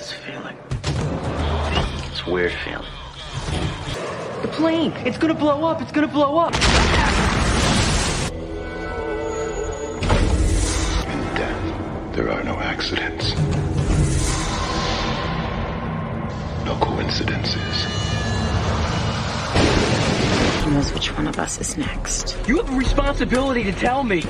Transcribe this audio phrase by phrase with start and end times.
[0.00, 0.56] this feeling.
[2.10, 2.86] It's a weird feeling.
[4.40, 4.92] The plane!
[5.04, 5.82] It's gonna blow up!
[5.82, 6.54] It's gonna blow up!
[6.54, 6.60] In
[11.36, 13.34] death, there are no accidents.
[16.64, 17.84] No coincidences.
[20.64, 22.38] Who knows which one of us is next?
[22.48, 24.22] You have a responsibility to tell me!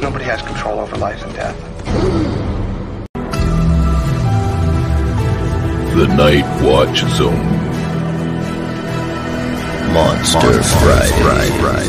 [0.00, 1.75] Nobody has control over life and death.
[5.96, 7.32] The Night Watch Zone.
[9.94, 11.86] Monster, Friday.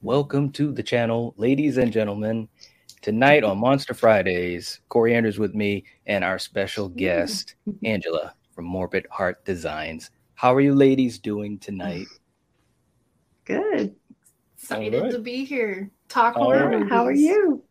[0.00, 2.48] Welcome to the channel, ladies and gentlemen.
[3.02, 9.08] Tonight on Monster Fridays, Corey Coriander's with me and our special guest, Angela from Morbid
[9.10, 10.12] Heart Designs.
[10.34, 12.06] How are you ladies doing tonight?
[13.44, 13.96] Good.
[14.56, 15.10] Excited All right.
[15.10, 15.90] to be here.
[16.08, 16.68] Talk All more.
[16.68, 16.88] right.
[16.88, 17.64] How are you?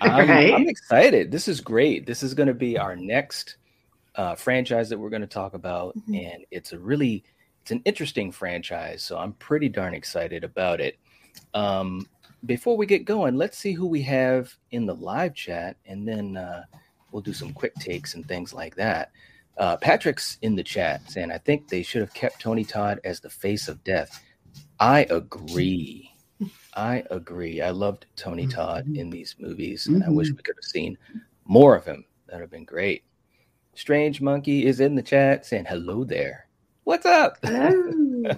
[0.00, 0.54] I'm, Right.
[0.54, 1.30] I'm excited.
[1.30, 2.06] This is great.
[2.06, 3.56] This is going to be our next
[4.14, 6.34] uh, franchise that we're going to talk about, Mhm.
[6.34, 7.24] and it's a really
[7.62, 9.04] it's an interesting franchise.
[9.04, 10.98] So I'm pretty darn excited about it.
[11.54, 12.08] Um,
[12.44, 16.36] before we get going, let's see who we have in the live chat, and then
[16.36, 16.64] uh,
[17.12, 19.12] we'll do some quick takes and things like that.
[19.58, 23.20] Uh, Patrick's in the chat saying, "I think they should have kept Tony Todd as
[23.20, 24.22] the face of death."
[24.80, 26.11] I agree.
[26.74, 27.60] I agree.
[27.60, 30.96] I loved Tony Todd in these movies, and I wish we could have seen
[31.44, 32.04] more of him.
[32.26, 33.04] That would have been great.
[33.74, 36.46] Strange Monkey is in the chat saying hello there.
[36.84, 37.38] What's up?
[37.44, 38.34] Hello.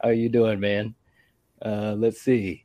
[0.00, 0.94] How are you doing, man?
[1.64, 2.64] Uh, let's see.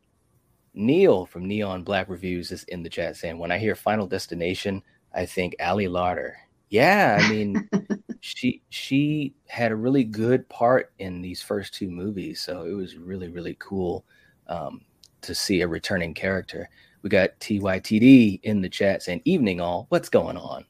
[0.75, 4.83] Neil from Neon Black Reviews is in the chat saying, "When I hear Final Destination,
[5.13, 6.33] I think Ali Larter."
[6.69, 7.69] Yeah, I mean,
[8.19, 12.95] she she had a really good part in these first two movies, so it was
[12.95, 14.05] really really cool
[14.47, 14.81] um,
[15.21, 16.69] to see a returning character.
[17.01, 20.65] We got TYTD in the chat saying, "Evening all, what's going on?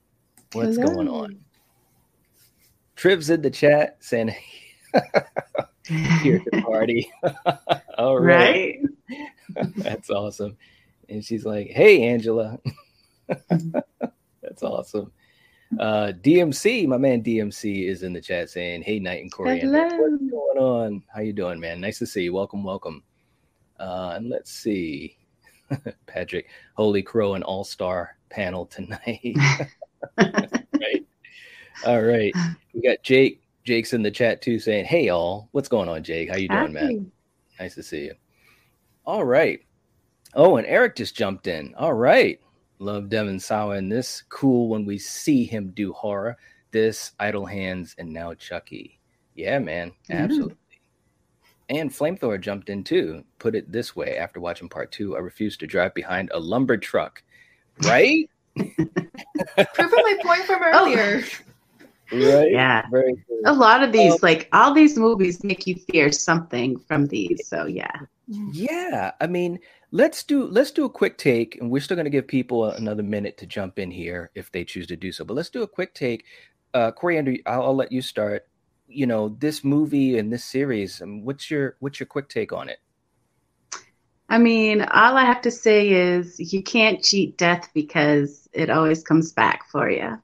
[0.54, 1.40] What's going on?"
[2.96, 4.36] Triv's in the chat saying,
[5.88, 7.12] "Here to the party."
[7.98, 8.80] all right.
[8.80, 8.80] right?
[9.78, 10.58] That's awesome.
[11.10, 12.60] And she's like, Hey, Angela.
[13.28, 15.12] That's awesome.
[15.80, 19.34] Uh, DMC, my man DMC is in the chat saying, Hey, Night and.
[19.34, 19.82] Hello.
[19.82, 21.04] What's going on?
[21.14, 21.82] How you doing, man?
[21.82, 22.34] Nice to see you.
[22.34, 23.04] Welcome, welcome.
[23.80, 25.18] Uh, and let's see.
[26.06, 29.36] Patrick, Holy Crow and All Star panel tonight.
[30.18, 31.06] right.
[31.86, 32.34] All right.
[32.74, 33.42] We got Jake.
[33.64, 36.30] Jake's in the chat too saying, Hey all, what's going on, Jake?
[36.30, 37.12] How you doing, man?
[37.60, 38.14] Nice to see you.
[39.06, 39.62] All right.
[40.34, 41.74] Oh, and Eric just jumped in.
[41.76, 42.40] All right.
[42.80, 44.24] Love Devon Sawa in this.
[44.30, 46.38] Cool when we see him do horror.
[46.72, 49.00] This, Idle Hands, and now Chucky.
[49.36, 49.94] Yeah, man.
[50.10, 50.58] Absolutely.
[51.74, 53.24] And Flamethrower jumped in too.
[53.40, 56.78] Put it this way after watching part two, I refuse to drive behind a lumber
[56.78, 57.24] truck.
[57.84, 58.30] Right?
[58.56, 60.86] Proving my point from Oh.
[60.86, 61.24] earlier.
[62.12, 62.52] right?
[62.52, 62.84] Yeah.
[62.92, 63.42] Very good.
[63.46, 64.20] A lot of these, Oh.
[64.22, 67.48] like all these movies, make you fear something from these.
[67.48, 67.96] So yeah.
[68.28, 69.60] Yeah, I mean,
[69.92, 73.04] let's do let's do a quick take, and we're still going to give people another
[73.04, 75.26] minute to jump in here if they choose to do so.
[75.26, 76.24] But let's do a quick take.
[76.74, 77.38] Uh, Andrew.
[77.46, 78.48] I'll, I'll let you start.
[78.94, 81.02] You know, this movie and this series.
[81.02, 82.80] Um, what's your what's your quick take on it?
[84.30, 89.04] I mean, all I have to say is you can't cheat death because it always
[89.04, 90.18] comes back for you.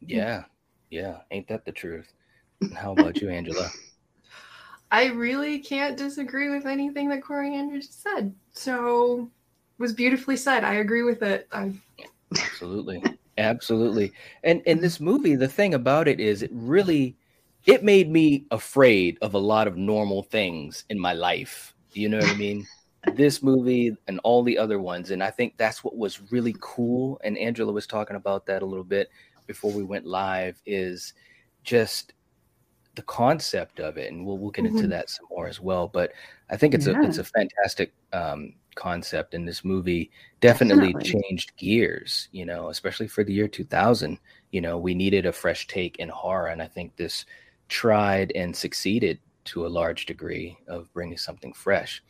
[0.00, 0.44] Yeah,
[0.90, 2.12] yeah, ain't that the truth?
[2.74, 3.70] How about you, Angela?
[4.90, 8.34] I really can't disagree with anything that corey andrews said.
[8.52, 9.30] So
[9.78, 10.64] was beautifully said.
[10.64, 11.48] I agree with it.
[11.50, 11.72] I,
[12.30, 13.02] Absolutely.
[13.38, 14.12] Absolutely.
[14.44, 17.16] And in this movie, the thing about it is it really
[17.66, 21.74] it made me afraid of a lot of normal things in my life.
[21.94, 22.66] You know what I mean?
[23.14, 25.10] This movie and all the other ones.
[25.10, 27.20] And I think that's what was really cool.
[27.24, 29.10] And Angela was talking about that a little bit
[29.46, 31.14] before we went live, is
[31.64, 32.14] just
[32.94, 34.12] the concept of it.
[34.12, 34.90] And we'll we'll get into Mhm.
[34.90, 35.88] that some more as well.
[35.88, 36.12] But
[36.50, 36.94] I think it's Yeah.
[37.02, 40.10] a it's a fantastic um concept and this movie
[40.40, 41.22] definitely Definitely.
[41.22, 44.18] changed gears, you know, especially for the year 2000.
[44.50, 47.24] You know, we needed a fresh take in horror, and I think this
[47.72, 52.02] tried and succeeded to a large degree of bringing something fresh.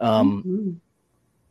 [0.00, 0.80] Um, Mhm.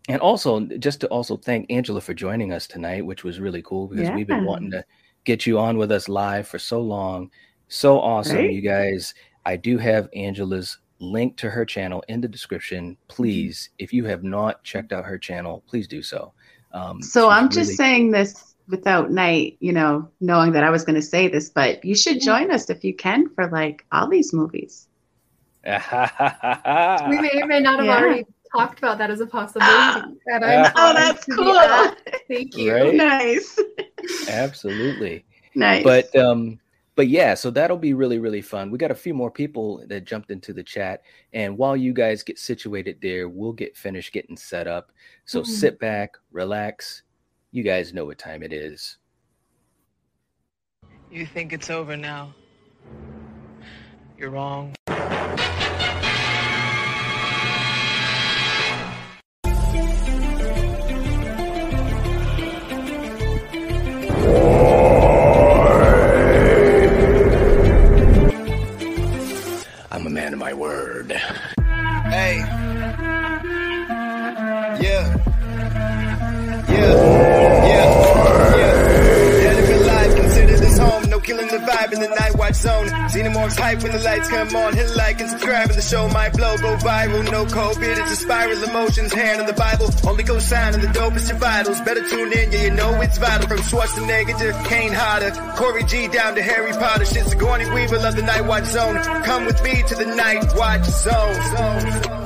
[0.10, 3.88] and also, just to also thank Angela for joining us tonight, which was really cool
[3.88, 4.84] because we've been wanting to
[5.24, 7.32] get you on with us live for so long.
[7.70, 8.52] So awesome, Right?
[8.54, 9.14] you guys.
[9.46, 12.98] I do have Angela's link to her channel in the description.
[13.08, 16.34] Please, if you have not checked out her channel, please do so.
[16.74, 20.96] Um, So I'm just saying this without night, you know, knowing that I was going
[20.96, 24.34] to say this, but you should join us if you can for like all these
[24.34, 24.88] movies.
[25.66, 25.72] we
[27.20, 27.98] may or may not have Yeah.
[27.98, 28.26] already
[28.56, 30.02] talked about that as a possibility.
[30.28, 31.58] and I'm Oh, that's cool.
[31.58, 31.98] asked.
[32.28, 32.74] Thank you.
[32.74, 32.94] Right?
[32.96, 33.60] Nice.
[34.28, 35.26] Absolutely.
[35.56, 35.84] Nice.
[35.84, 36.60] But um
[36.96, 38.70] but yeah, so that'll be really really fun.
[38.70, 41.02] We got a few more people that jumped into the chat
[41.34, 44.92] and while you guys get situated there, we'll get finished getting set up.
[45.26, 45.46] So Mhm.
[45.48, 47.02] sit back, relax.
[47.58, 48.98] You guys know what time it is.
[51.10, 52.36] You think it's over now?
[54.16, 54.76] You're wrong.
[69.90, 71.12] I'm a man of my word.
[71.12, 72.38] Hey.
[74.80, 74.80] Yeah.
[74.80, 75.18] Yeah.
[76.70, 77.17] Yeah.
[81.60, 82.88] Vibe in the night watch zone.
[82.88, 84.74] Xenomorphs hype when the lights come on.
[84.74, 86.58] Hit like and subscribe and the show might blow.
[86.58, 87.24] Go viral.
[87.32, 87.98] No COVID.
[88.02, 88.64] It's a spiral.
[88.64, 89.14] Emotions.
[89.14, 89.90] Hand on the Bible.
[90.08, 91.82] Only go sign and the dope is your vitals.
[91.82, 92.52] Better tune in.
[92.52, 93.48] Yeah, you know it's vital.
[93.48, 95.32] From Schwarzenegger to Kane Hodder.
[95.56, 97.06] Corey G down to Harry Potter.
[97.06, 98.98] Shit's Sigourney Weaver of the night watch zone.
[99.24, 102.18] Come with me to the night watch zone.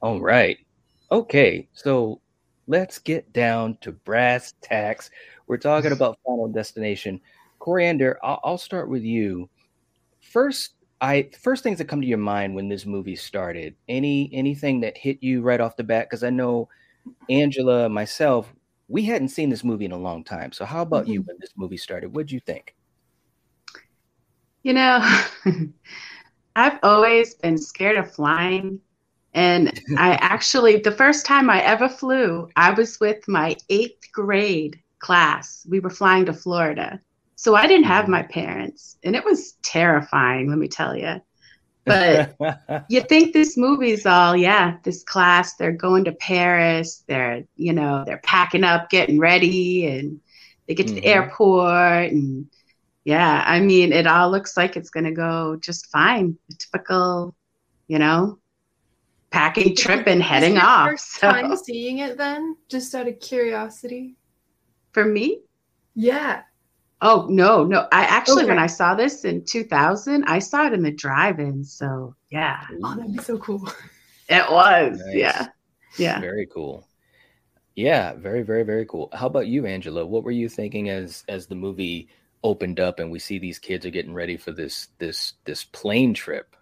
[0.00, 0.58] All right.
[1.12, 2.21] Okay, so
[2.72, 5.10] let's get down to brass tacks.
[5.46, 7.20] We're talking about Final Destination.
[7.58, 9.50] Coriander, I'll, I'll start with you.
[10.20, 10.72] First,
[11.02, 13.74] I first things that come to your mind when this movie started.
[13.88, 16.06] Any anything that hit you right off the bat?
[16.08, 16.70] Because I know
[17.28, 18.54] Angela, myself,
[18.88, 20.50] we hadn't seen this movie in a long time.
[20.50, 21.28] So how about you mm-hmm.
[21.28, 22.14] when this movie started?
[22.14, 22.74] What'd you think?
[24.62, 25.20] You know,
[26.56, 28.80] I've always been scared of flying.
[29.34, 34.80] And I actually, the first time I ever flew, I was with my eighth grade
[35.00, 35.66] class.
[35.68, 37.00] We were flying to Florida.
[37.36, 41.20] So I didn't have my parents, and it was terrifying, let me tell you.
[41.86, 42.28] But
[42.88, 48.04] you think this movie's all, yeah, this class, they're going to Paris, they're, you know,
[48.06, 50.20] they're packing up, getting ready, and
[50.68, 51.06] they get to the Mhm.
[51.06, 52.12] airport.
[52.12, 52.46] And
[53.04, 56.38] yeah, I mean, it all looks like it's going to go just fine.
[56.58, 57.36] Typical,
[57.88, 58.38] you know,
[59.32, 60.90] packing trip and heading Was it your off.
[60.90, 64.16] First So, time seeing it then, just out of curiosity.
[64.92, 65.40] for me,
[65.94, 66.42] Yeah.
[67.00, 67.88] oh, no, no.
[67.92, 71.64] I actually, when I saw this in 2000, I saw it in the drive in.
[71.64, 73.66] So yeah, Oh, that'd be so cool.
[74.28, 74.98] it was.
[75.06, 75.14] Nice.
[75.14, 75.46] Yeah.
[75.98, 76.20] Yeah.
[76.20, 76.86] Very cool.
[77.74, 79.08] Yeah, very, very, very cool.
[79.14, 80.04] How about you, Angela?
[80.04, 82.08] What were you thinking as as the movie
[82.44, 86.12] opened up and we see these kids are getting ready for this this this plane
[86.12, 86.54] trip?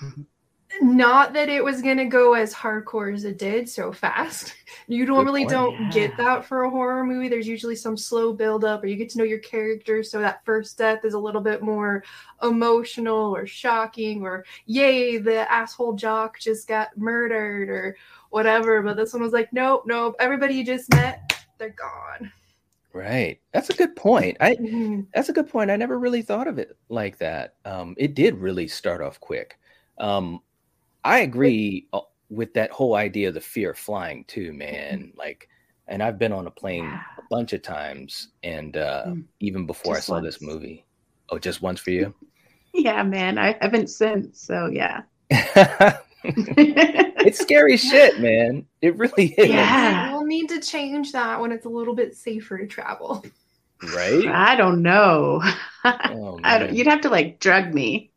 [0.80, 4.54] Not that it was gonna go as hardcore as it did so fast.
[4.86, 7.28] You normally don't get that for a horror movie.
[7.28, 10.44] There's usually some slow build up, or you get to know your characters, so that
[10.44, 12.02] first death is a little bit more
[12.42, 17.96] emotional or shocking, or yay, the asshole jock just got murdered, or
[18.28, 18.82] whatever.
[18.82, 20.16] But this one was like, nope, nope.
[20.18, 22.30] Everybody you just met, they're gone.
[22.92, 23.40] Right.
[23.52, 24.36] That's a good point.
[24.40, 25.06] I Mhm.
[25.14, 25.70] that's a good point.
[25.70, 27.54] I never really thought of it like that.
[27.64, 29.58] Um, it did really start off quick.
[29.98, 30.40] Um,
[31.04, 35.12] I agree uh, with that whole idea of the fear of flying too, man.
[35.16, 35.48] Like,
[35.86, 37.00] and I've been on a plane Yeah.
[37.18, 39.24] a bunch of times, and uh, Mm.
[39.40, 40.84] even before Just I saw this movie.
[41.30, 42.14] Oh, just once for you.
[42.72, 43.38] Yeah, man.
[43.38, 44.40] I haven't since.
[44.40, 45.02] So yeah.
[46.24, 48.66] it's scary shit, man.
[48.80, 49.48] It really is.
[49.48, 50.12] Yeah.
[50.12, 53.24] We'll need to change that when it's a little bit safer to travel.
[53.94, 54.26] Right?
[54.26, 55.42] I don't know.
[55.86, 58.10] Oh, I don't, you'd have to like drug me.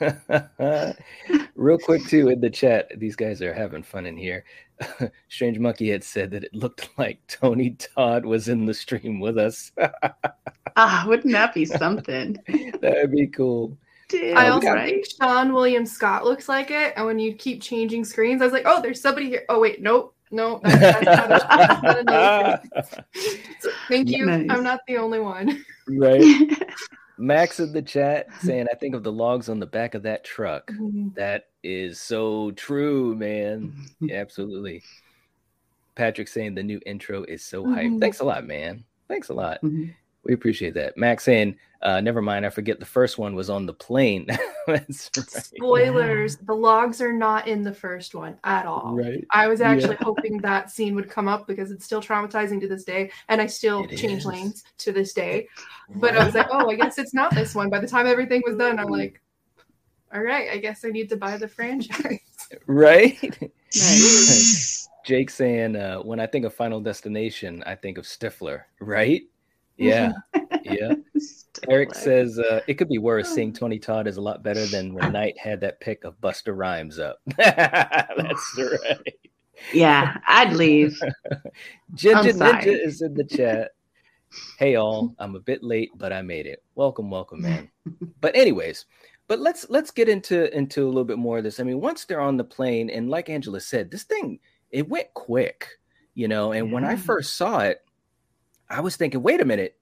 [1.56, 4.44] Real quick, too, in the chat, these guys are having fun in here.
[5.28, 9.38] Strange Monkey had said that it looked like Tony Todd was in the stream with
[9.38, 9.72] us.
[10.76, 12.36] Ah, wouldn't that be something?
[12.80, 13.76] That'd be cool.
[14.08, 14.90] Dude, I also right?
[14.90, 16.92] think Seann William Scott looks like it.
[16.96, 19.44] And when you keep changing screens, I was like, oh, there's somebody here.
[19.48, 20.14] Oh, wait, nope.
[20.30, 22.62] No, that's, that's not a- that's not another.
[23.60, 24.26] So, Thank you.
[24.26, 24.46] Nice.
[24.50, 25.64] I'm not the only one.
[25.88, 26.58] right?
[27.16, 30.24] Max in the chat saying, I think of the logs on the back of that
[30.24, 30.70] truck.
[31.14, 33.72] That is so true, man.
[34.00, 34.82] Yeah, absolutely.
[35.94, 37.86] Patrick saying the new intro is so hype.
[37.86, 38.00] Mhm.
[38.00, 38.84] Thanks a lot, man.
[39.08, 39.62] Thanks a lot.
[39.62, 39.94] Mhm.
[40.24, 40.96] We appreciate that.
[40.96, 44.26] Max saying, uh, never mind, I forget the first one was on the plane.
[44.66, 45.28] That's right.
[45.30, 48.94] Spoilers: the logs are not in the first one at all.
[48.96, 49.22] Right.
[49.30, 49.70] I was Yeah.
[49.70, 53.40] actually hoping that scene would come up because it's still traumatizing to this day, and
[53.40, 54.26] I still It change is.
[54.26, 55.46] lanes to this day.
[55.96, 57.68] But I was like, oh, I guess it's not this one.
[57.68, 59.20] By the time everything was done, I'm like,
[60.14, 62.20] all right, I guess I need to buy the franchise.
[62.66, 63.20] right?
[63.76, 64.88] Nice.
[65.04, 69.22] Jake saying, uh, when I think of Final Destination, I think of Stifler, right?
[69.76, 70.12] Yeah.
[70.62, 70.94] yeah.
[71.68, 73.28] Eric says uh, it could be worse.
[73.28, 76.56] Seeing Tony Todd is a lot better than when Knight had that pick of Busta
[76.56, 77.20] Rhymes up.
[77.36, 79.14] That's right.
[79.72, 80.98] Yeah, I'd leave.
[81.94, 82.32] Ginger.
[82.32, 83.70] Ninja is in the chat.
[84.58, 86.62] Hey all, I'm a bit late, but I made it.
[86.74, 87.70] Welcome, welcome, man.
[88.20, 88.86] but anyways,
[89.28, 91.60] but let's let's get into into a little bit more of this.
[91.60, 94.40] I mean, once they're on the plane, and like Angela said, this thing
[94.70, 95.68] it went quick,
[96.14, 96.50] you know.
[96.50, 97.83] And when I first saw it,
[98.70, 99.76] I was thinking, wait a minute,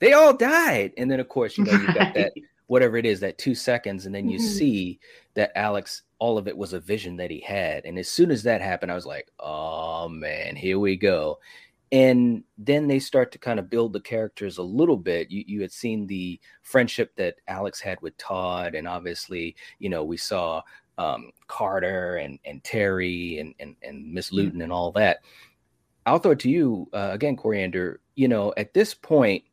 [0.00, 0.92] they all died.
[0.96, 2.32] And then of course, you know, you got that
[2.66, 4.42] whatever it is, that two seconds, and then you Mhm.
[4.42, 5.00] see
[5.34, 7.84] that Alex, all of it was a vision that he had.
[7.84, 11.40] And as soon as that happened, I was like, oh man, here we go.
[11.92, 15.30] And then they start to kind of build the characters a little bit.
[15.30, 20.04] You you had seen the friendship that Alex had with Todd, and obviously, you know,
[20.04, 20.62] we saw
[20.98, 25.18] um, Carter and and Terry and and and Miss Lewton and all that.
[26.06, 28.00] I'll throw it to you uh, again, Coriander.
[28.20, 29.44] You know, at this point,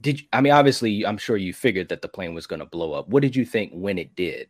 [0.00, 2.66] did you, I mean obviously I'm sure you figured that the plane was going to
[2.66, 3.08] blow up.
[3.08, 4.48] What did you think when it did?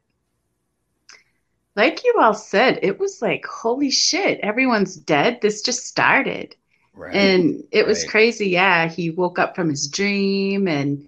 [1.76, 5.40] Like you all said, it was like, holy shit, everyone's dead.
[5.42, 6.56] This just started.
[6.94, 7.14] Right.
[7.14, 8.10] And it was Right.
[8.10, 8.48] crazy.
[8.48, 11.06] Yeah, he woke up from his dream and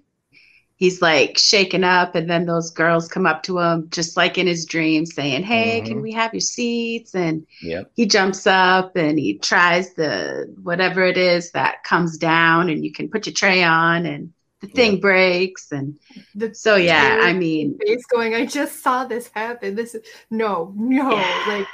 [0.77, 2.15] he's like shaken up.
[2.15, 5.81] And then those girls come up to him, just like in his dream, saying, Hey,
[5.81, 6.03] can Mhm.
[6.03, 7.13] we have your seats?
[7.13, 7.91] And Yep.
[7.95, 12.91] he jumps up and he tries the whatever it is that comes down, and you
[12.91, 15.71] can put your tray on, and the thing breaks.
[15.71, 15.95] And
[16.35, 19.75] The so, yeah, I mean, face going, I just saw this happen.
[19.75, 21.41] This is no, no.
[21.45, 21.67] Like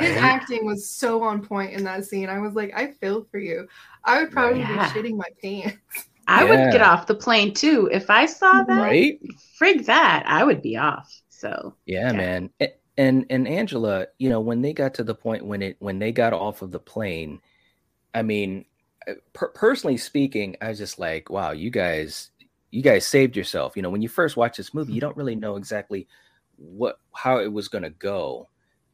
[0.00, 2.28] his acting was so on point in that scene.
[2.28, 3.68] I was like, I feel for you.
[4.04, 4.68] I would probably Yeah.
[4.68, 5.78] be shitting my pants.
[6.26, 7.88] I would get off the plane too.
[7.92, 9.20] If I saw that, Right?
[9.60, 11.12] frig that, I would be off.
[11.28, 12.18] So, Yeah, Yeah.
[12.18, 12.50] man.
[12.96, 16.12] And and Angela, you know, when they got to the point when it when they
[16.12, 17.40] got off of the plane,
[18.14, 18.66] I mean,
[19.08, 22.30] uh, per- personally speaking, I was just like, wow, you guys,
[22.70, 23.76] you guys saved yourself.
[23.76, 26.06] You know, when you first watch this movie, you don't really know exactly
[26.56, 28.48] what how it was going to go.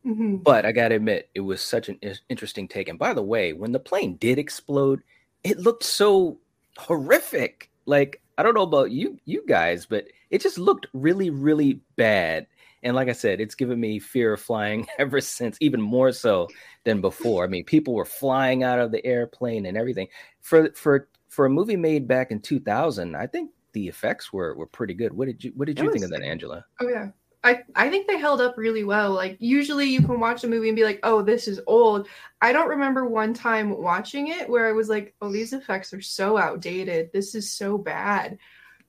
[0.04, 0.42] Mhm.
[0.42, 2.88] But I gotta admit, it was such an interesting take.
[2.88, 5.02] And by the way, when the plane did explode,
[5.44, 6.38] it looked so
[6.80, 7.70] horrific.
[7.86, 12.46] Like I don't know about you, you guys, but it just looked really, really bad.
[12.82, 16.48] And like I said, it's given me fear of flying ever since, even more so
[16.84, 17.44] than before.
[17.44, 20.08] I mean, people were flying out of the airplane and everything.
[20.40, 24.66] For for for a movie made back in 2000, I think the effects were were
[24.66, 25.12] pretty good.
[25.12, 26.64] What did you What did you think of that, Angela?
[26.80, 27.08] Oh yeah.
[27.42, 29.12] I, I think they held up really well.
[29.12, 32.06] Like usually you can watch a movie and be like, oh, this is old.
[32.40, 36.02] I don't remember one time watching it where I was like, oh, these effects are
[36.02, 37.10] so outdated.
[37.12, 38.38] This is so bad.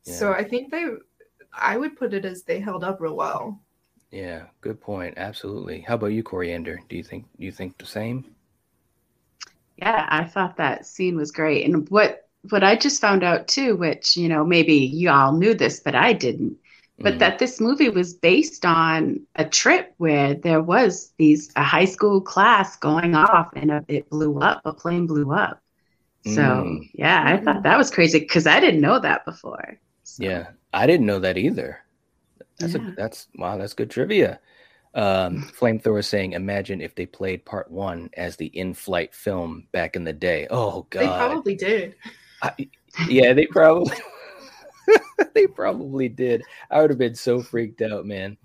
[0.03, 0.85] So I think they
[1.53, 3.59] I would put it as they held up real well.
[4.11, 5.13] Yeah, good point.
[5.17, 5.81] Absolutely.
[5.81, 6.79] How about you, Coriander?
[6.89, 8.35] Do you think you think the same?
[9.81, 11.65] yeah, I thought that scene was great.
[11.65, 15.53] And what what I just found out too, which, you know, maybe you all knew
[15.53, 16.57] this, but I didn't,
[17.03, 21.85] but that this movie was based on a trip where there was these a high
[21.85, 25.61] school class going off and a, it blew up, a plane blew up.
[26.23, 26.89] So, Mm.
[26.93, 29.79] yeah, I thought that was crazy because I didn't know that before.
[30.03, 31.79] So, Yeah, I didn't know that either.
[32.59, 32.81] That's Yeah.
[32.81, 34.39] a that's wow, that's good trivia.
[34.93, 40.03] Um, Flamethrower saying, imagine if they played part one as the in-flight film back in
[40.03, 40.47] the day.
[40.49, 41.95] Oh god They probably did.
[42.41, 42.69] I-
[43.07, 43.95] yeah, they probably
[45.33, 46.43] they probably did.
[46.69, 48.37] I would have been so freaked out, man.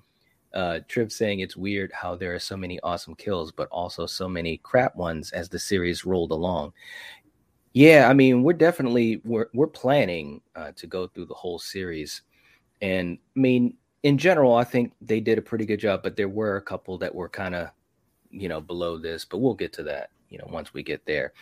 [0.55, 4.29] Uh, Triv saying it's weird how there are so many awesome kills, but also so
[4.29, 6.73] many crap ones as the series rolled along.
[7.75, 12.23] Yeah, I mean, we're definitely we're we're planning uh, to go through the whole series,
[12.81, 16.03] and I mean, in general, I think they did a pretty good job.
[16.03, 17.69] But there were a couple that were kind of,
[18.31, 19.27] you know, below this.
[19.27, 21.35] But we'll get to that, you know, once we get there.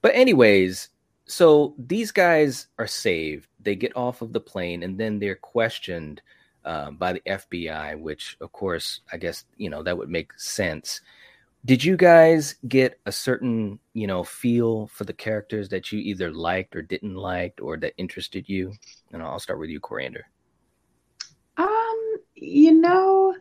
[0.00, 0.88] But anyways,
[1.32, 3.48] so these guys are saved.
[3.60, 6.22] They get off of the plane, and then they're questioned
[6.64, 11.00] um, by the FBI, which, of course, I guess you know that would make sense.
[11.64, 16.30] Did you guys get a certain, you know, feel for the characters that you either
[16.32, 18.72] liked or didn't like, or that interested you?
[19.12, 20.26] And I'll start with you, Coriander.
[21.56, 23.36] Um, you know,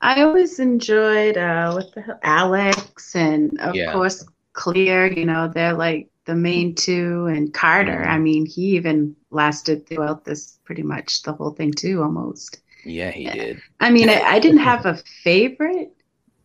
[0.00, 3.92] I always enjoyed uh what the hell Alex and of Yeah.
[3.92, 8.04] course Clear, you know, they're like the main two and Carter.
[8.04, 8.06] Mhm.
[8.06, 12.60] I mean, he even lasted throughout this pretty much the whole thing too almost.
[12.84, 13.62] Yeah, he did.
[13.80, 15.92] I mean, I, I didn't have a favorite,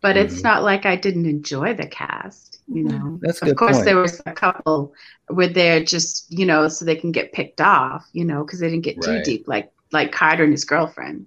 [0.02, 0.44] but it's Mhm.
[0.44, 2.90] not like I didn't enjoy the cast, you Mhm.
[3.00, 3.20] know.
[3.20, 3.84] That's Of course, point.
[3.84, 4.94] there was a couple
[5.28, 8.68] where they're just, you know, so they can get picked off, you know, because they
[8.70, 9.24] didn't get too Right.
[9.24, 11.26] deep, like like Carter and his girlfriend,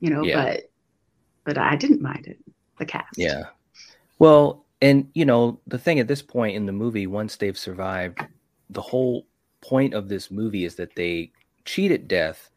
[0.00, 0.26] you know.
[0.26, 0.44] Yeah.
[0.44, 0.64] But
[1.44, 2.38] but I didn't mind it,
[2.78, 3.08] the cast.
[3.16, 3.44] Yeah.
[4.18, 8.20] Well, and you know, the thing at this point in the movie, once they've survived,
[8.68, 9.26] the whole
[9.62, 11.32] point of this movie is that they
[11.64, 12.50] cheated death,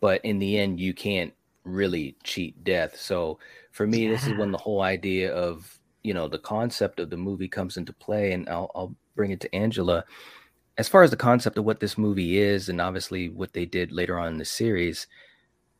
[0.00, 1.34] but in the end, you can't
[1.64, 2.98] really cheat death.
[2.98, 3.38] So
[3.72, 4.12] for me, yeah.
[4.12, 7.76] this is when the whole idea of you know the concept of the movie comes
[7.76, 10.02] into play, and I'll, I'll bring it to Angela.
[10.78, 13.92] As far as the concept of what this movie is, and obviously what they did
[13.92, 15.08] later on in the series,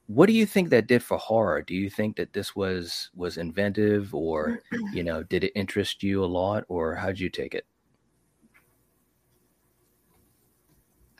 [0.07, 1.63] what do you think that did for horror?
[1.63, 4.61] Do you think that this was was inventive, or
[4.93, 7.67] you know, did it interest you a lot, or how'd you take it?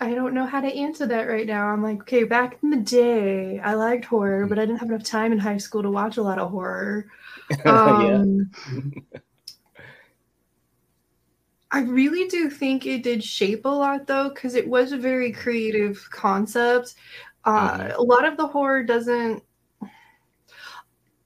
[0.01, 1.69] I don't know how to answer that right now.
[1.69, 5.05] I'm like, okay, back in the day, I liked horror, but I didn't have enough
[5.05, 7.07] time in high school to watch a lot of horror.
[7.67, 8.51] Um,
[11.71, 15.33] I really do think it did shape a lot, though, because it was a very
[15.33, 16.95] creative concept.
[17.45, 18.01] Uh, mm-hmm.
[18.01, 19.43] A lot of the horror doesn't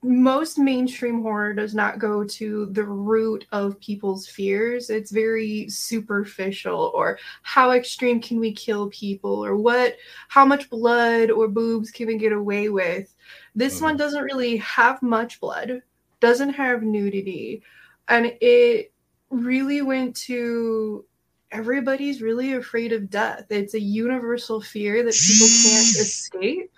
[0.02, 4.90] most mainstream horror does not go to the root of people's fears.
[4.90, 9.96] It's very superficial or how extreme can we kill people or what
[10.28, 13.12] how much blood or boobs can we get away with.
[13.56, 13.84] This mm-hmm.
[13.84, 15.82] one doesn't really have much blood,
[16.20, 17.62] doesn't have nudity,
[18.06, 18.92] and it
[19.30, 21.04] really went to
[21.50, 23.46] everybody's really afraid of death.
[23.50, 26.70] It's a universal fear that people can't escape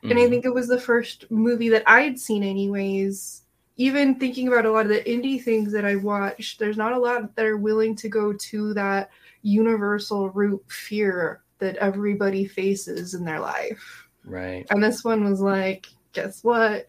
[0.00, 0.10] Mm-hmm.
[0.10, 0.30] And I mm-hmm.
[0.30, 3.42] think it was the first movie that I'd seen, anyways.
[3.76, 6.98] Even thinking about a lot of the indie things that I watched, there's not a
[6.98, 9.10] lot that are willing to go to that
[9.42, 14.06] universal root fear that everybody faces in their life.
[14.24, 14.66] Right.
[14.70, 16.86] And this one was like, guess what?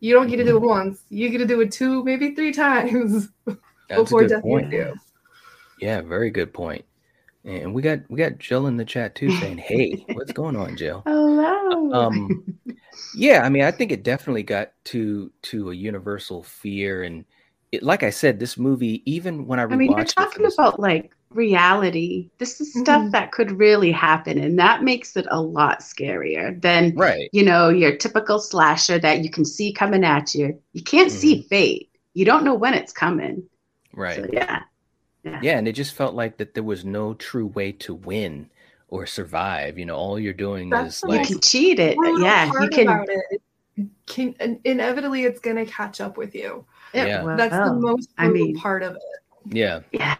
[0.00, 0.68] You don't get to do it mm-hmm.
[0.68, 1.02] once.
[1.10, 3.28] You get to do it two, maybe three times
[3.88, 4.72] before death point.
[4.72, 4.94] you.
[5.80, 6.84] Yeah, very good point.
[7.44, 10.76] And we got we got Jill in the chat too saying, "Hey, what's going on,
[10.76, 11.92] Jill?" Hello.
[11.92, 12.58] Um,
[13.14, 17.24] yeah, I mean, I think it definitely got to to a universal fear, and
[17.72, 20.80] it, like I said, this movie, even when I rewatched, I mean, you're talking about
[20.80, 22.30] like reality.
[22.38, 23.10] This is stuff mm-hmm.
[23.10, 27.30] that could really happen, and that makes it a lot scarier than right.
[27.32, 30.60] You know, your typical slasher that you can see coming at you.
[30.72, 31.18] You can't mm-hmm.
[31.18, 31.90] see fate.
[32.14, 33.44] You don't know when it's coming.
[33.92, 34.16] Right.
[34.16, 34.62] So, yeah.
[35.28, 35.40] Yeah.
[35.42, 38.50] yeah, and it just felt like that there was no true way to win
[38.88, 39.78] or survive.
[39.78, 41.96] You know, all you're doing That's is like you can cheat it.
[42.18, 43.04] Yeah, you can.
[43.08, 43.42] It.
[44.06, 46.64] can inevitably it's going to catch up with you.
[46.92, 49.54] Yeah, well, that's the most I mean, part of it.
[49.54, 50.16] Yeah, yeah.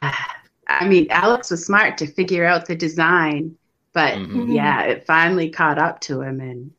[0.68, 3.56] I mean, Alex was smart to figure out the design,
[3.94, 4.52] but mm-hmm.
[4.52, 6.70] yeah, it finally caught up to him, and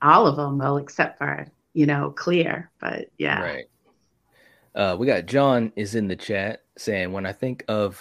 [0.00, 2.70] all of them, well, except for you know, Clear.
[2.78, 3.64] But yeah, right.
[4.74, 8.00] Uh, we got John is in the chat saying when I think of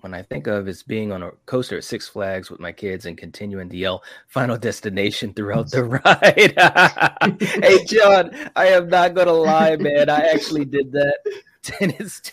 [0.00, 3.06] when I think of is being on a coaster at Six Flags with my kids
[3.06, 7.40] and continuing to yell "Final Destination" throughout the ride.
[7.40, 10.10] hey, John, I am not gonna lie, man.
[10.10, 11.18] I actually did that,
[11.80, 12.32] it's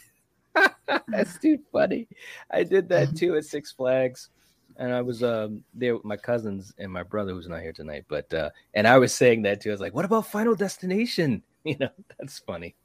[1.07, 2.07] that's too funny.
[2.49, 4.29] I did that too at Six Flags,
[4.75, 8.05] and I was um, there with my cousins and my brother who's not here tonight.
[8.09, 9.69] But uh, and I was saying that too.
[9.69, 12.75] I was like, "What about Final Destination?" You know, that's funny.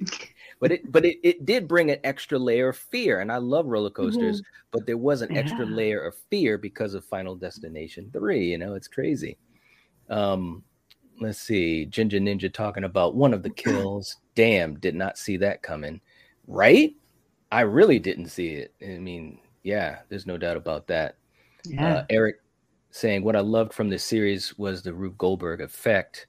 [0.60, 3.66] But it but it, it did bring an extra layer of fear and i love
[3.66, 4.66] roller coasters mm-hmm.
[4.70, 5.40] but there was an yeah.
[5.40, 9.38] extra layer of fear because of final destination 3 you know it's crazy.
[10.10, 10.62] Um
[11.20, 14.16] let's see ginger ninja talking about one of the kills.
[14.34, 16.00] Damn did not see that coming.
[16.46, 16.94] Right?
[17.50, 18.74] I really didn't see it.
[18.82, 21.16] I mean yeah there's no doubt about that.
[21.64, 21.94] Yeah.
[21.94, 22.36] Uh, eric
[22.90, 26.28] saying what i loved from this series was the rube goldberg effect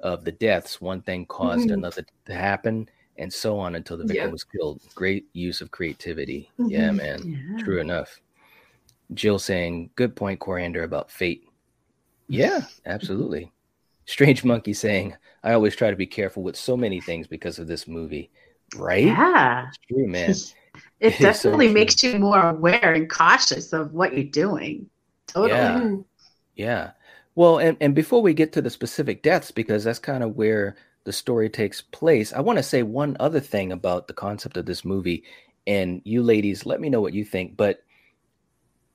[0.00, 1.74] of the deaths one thing caused mm-hmm.
[1.74, 2.88] another to happen
[3.20, 4.82] and so on until the victim was killed.
[4.94, 6.50] Great use of creativity.
[6.58, 6.70] Mm-hmm.
[6.70, 7.20] Yeah, man.
[7.58, 7.62] Yeah.
[7.62, 8.18] True enough.
[9.12, 11.44] Jill saying, good point, Coriander, about fate.
[12.28, 13.52] Yeah, absolutely.
[14.06, 17.66] Strange Monkey saying, I always try to be careful with so many things because of
[17.66, 18.30] this movie.
[18.76, 19.06] Right?
[19.06, 19.68] Yeah.
[19.68, 20.34] It's true, man.
[21.00, 24.88] it definitely so makes you more aware and cautious of what you're doing.
[25.26, 25.50] Totally.
[25.50, 25.96] Yeah.
[26.54, 26.90] yeah.
[27.40, 30.76] Well, and, and before we get to the specific deaths, because that's kind of where
[31.04, 32.34] the story takes place.
[32.34, 35.24] I want to say one other thing about the concept of this movie,
[35.66, 37.56] and you ladies, let me know what you think.
[37.56, 37.82] But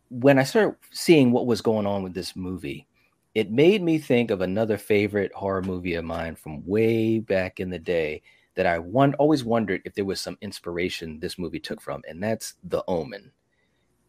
[0.09, 2.85] when I started seeing what was going on with this movie,
[3.33, 7.71] it made me think of another favorite horror movie of mine from way back in
[7.71, 8.21] the day
[8.53, 12.21] that I one always wondered if there was some inspiration this movie took from, and
[12.21, 13.31] that's The Omen.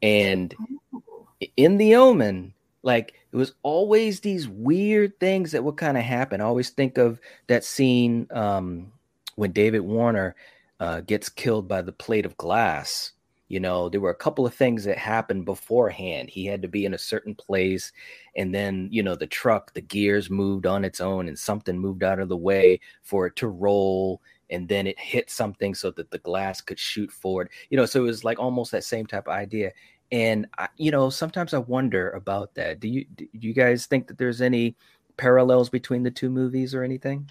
[0.03, 0.55] And
[0.93, 1.27] oh.
[1.57, 2.53] in The Omen,
[2.87, 6.41] like it was always these weird things that would kind of happen.
[6.41, 8.93] I always think of that scene um,
[9.35, 10.37] when David Warner
[10.79, 13.13] uh, gets killed by the plate of glass.
[13.49, 16.31] You know, there were a couple of things that happened beforehand.
[16.31, 17.93] He had to be in a certain place,
[18.37, 22.03] and then, you know, the truck, the gears moved on its own, and something moved
[22.03, 24.21] out of the way for it to roll
[24.51, 28.01] and then it hit something so that the glass could shoot forward you know so
[28.01, 29.73] it was like almost that same type of idea
[30.13, 32.81] and I, you know, sometimes I wonder about that.
[32.81, 34.77] Do you do you guys think that there's any
[35.17, 37.29] parallels between the two movies or anything?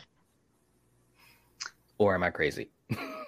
[1.97, 2.69] Or am I crazy?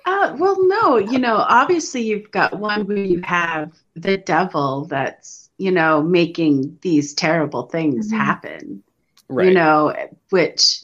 [0.05, 5.49] Uh, well, no, you know, obviously you've got one where you have the devil that's,
[5.57, 8.17] you know, making these terrible things Mhm.
[8.17, 8.83] happen.
[9.29, 9.47] Right.
[9.47, 9.93] You know,
[10.29, 10.81] which,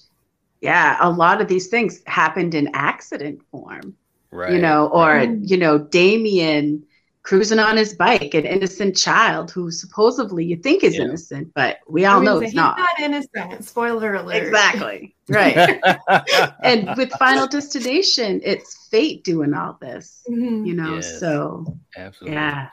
[0.61, 3.95] yeah, a lot of these things happened in accident form,
[4.31, 4.51] right.
[4.51, 5.37] you know, or, right.
[5.41, 6.85] you know, Damien
[7.23, 11.03] cruising on his bike, an innocent child who supposedly you think is Yeah.
[11.05, 12.77] innocent, but we all I mean, know so it's he's not.
[12.77, 13.63] not innocent.
[13.65, 14.43] Spoiler alert.
[14.43, 15.15] Exactly.
[15.29, 15.55] Right.
[16.63, 20.67] and with Final Destination, it's fate doing all this, Mhm.
[20.67, 21.17] you know, Yes.
[21.17, 22.35] so Absolutely.
[22.35, 22.67] yeah.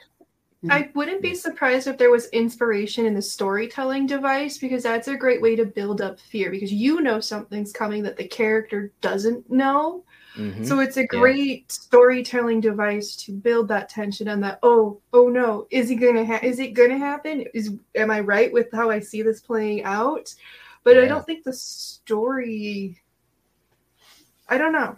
[0.69, 5.17] I wouldn't be surprised if there was inspiration in the storytelling device because that's a
[5.17, 9.49] great way to build up fear because you know something's coming that the character doesn't
[9.49, 10.03] know.
[10.37, 10.65] Mhm.
[10.65, 11.07] So it's a Yeah.
[11.07, 16.25] great storytelling device to build that tension and that oh oh no is it gonna
[16.25, 19.85] ha- is it gonna happen is am I right with how I see this playing
[19.85, 20.35] out?
[20.85, 22.99] But I don't think the story.
[24.49, 24.97] I don't know.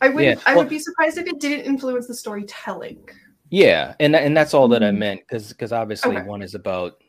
[0.00, 3.08] I would Yeah, not I would be surprised if it didn't influence the storytelling.
[3.50, 4.98] Yeah, and and that's all that I Mhm.
[4.98, 6.26] meant because because obviously Okay.
[6.26, 7.02] one is about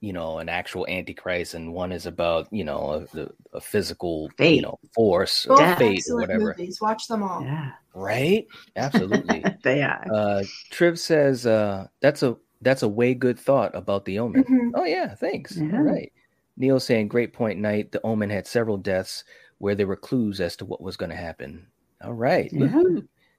[0.00, 4.30] you know an actual antichrist and one is about you know a, a- a physical
[4.38, 6.54] you know force or Both fate or whatever.
[6.56, 6.80] movies.
[6.80, 7.42] Watch them all.
[7.42, 7.72] Yeah.
[7.94, 8.46] Right?
[8.76, 9.42] Absolutely.
[9.64, 10.04] they are.
[10.12, 14.44] uh, Triv says uh, that's a that's a way good thought about the Omen.
[14.44, 14.70] Mhm.
[14.74, 15.56] Oh yeah, thanks.
[15.56, 15.80] Yeah.
[15.80, 16.12] right.
[16.56, 17.58] Neil saying great point.
[17.58, 17.92] Night.
[17.92, 19.24] The Omen had several deaths
[19.58, 21.66] where there were clues as to what was going to happen.
[22.04, 22.48] All right.
[22.52, 22.68] Yeah.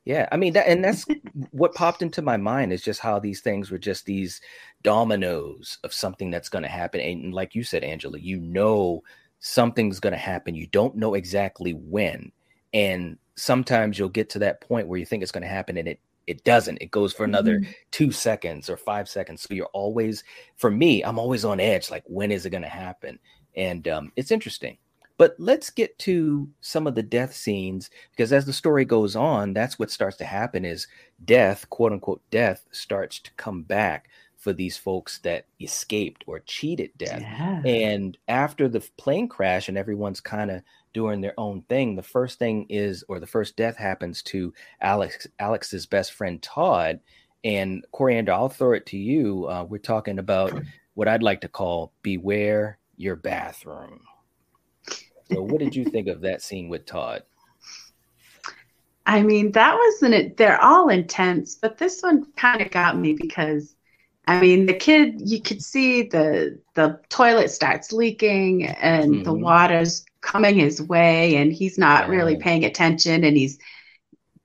[0.10, 1.06] Yeah, I mean that, and that's
[1.52, 4.42] what popped into my mind is just how these things were just these
[4.82, 7.00] dominoes of something that's going to happen.
[7.00, 9.04] And like you said, Angela, you know
[9.38, 10.56] something's going to happen.
[10.56, 12.32] You don't know exactly when,
[12.74, 15.88] and sometimes you'll get to that point where you think it's going to happen, and
[15.88, 16.82] it it doesn't.
[16.82, 19.44] It goes for another two seconds or five seconds.
[19.44, 20.24] So you're always,
[20.56, 21.92] for me, I'm always on edge.
[21.92, 23.20] Like when is it going to happen?
[23.56, 24.80] And um, it's interesting.
[25.20, 29.54] But let's get to some of the death scenes because as the story goes on,
[29.54, 30.88] that's what starts to happen is
[31.26, 36.92] death, quote unquote death, starts to come back for these folks that escaped or cheated
[36.98, 37.20] death.
[37.20, 37.62] Yeah.
[37.66, 40.62] And after the plane crash and everyone's kind of
[40.94, 45.28] doing their own thing, the first thing is, or the first death happens to Alex,
[45.38, 47.02] Alex's best friend Todd.
[47.44, 49.50] And Coriander, I'll throw it to you.
[49.50, 50.54] Uh, we're talking about
[50.94, 54.00] what I'd like to call beware your bathroom.
[55.32, 57.24] So, what did you think of that scene with Todd?
[59.06, 60.38] I mean, that wasn't it.
[60.38, 63.76] They're all intense, but this one kind of got me because,
[64.28, 69.42] I mean, the kid, you could see the the toilet starts leaking and the Mhm.
[69.42, 73.58] water's coming his way, and he's not really paying attention, and he's,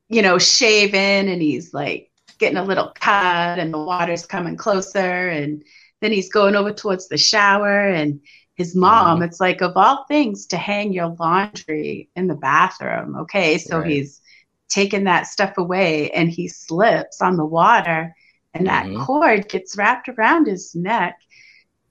[0.09, 5.29] you know, shaving, and he's like getting a little cut, and the water's coming closer,
[5.31, 5.65] and
[6.01, 8.21] then he's going over towards the shower, and
[8.55, 13.17] his mom, it's like of all things to hang your laundry in the bathroom.
[13.23, 13.91] Okay, so Right.
[13.91, 14.21] he's
[14.69, 18.15] taken that stuff away and he slips on the water
[18.55, 19.05] and that Mhm.
[19.05, 21.19] cord gets wrapped around his neck.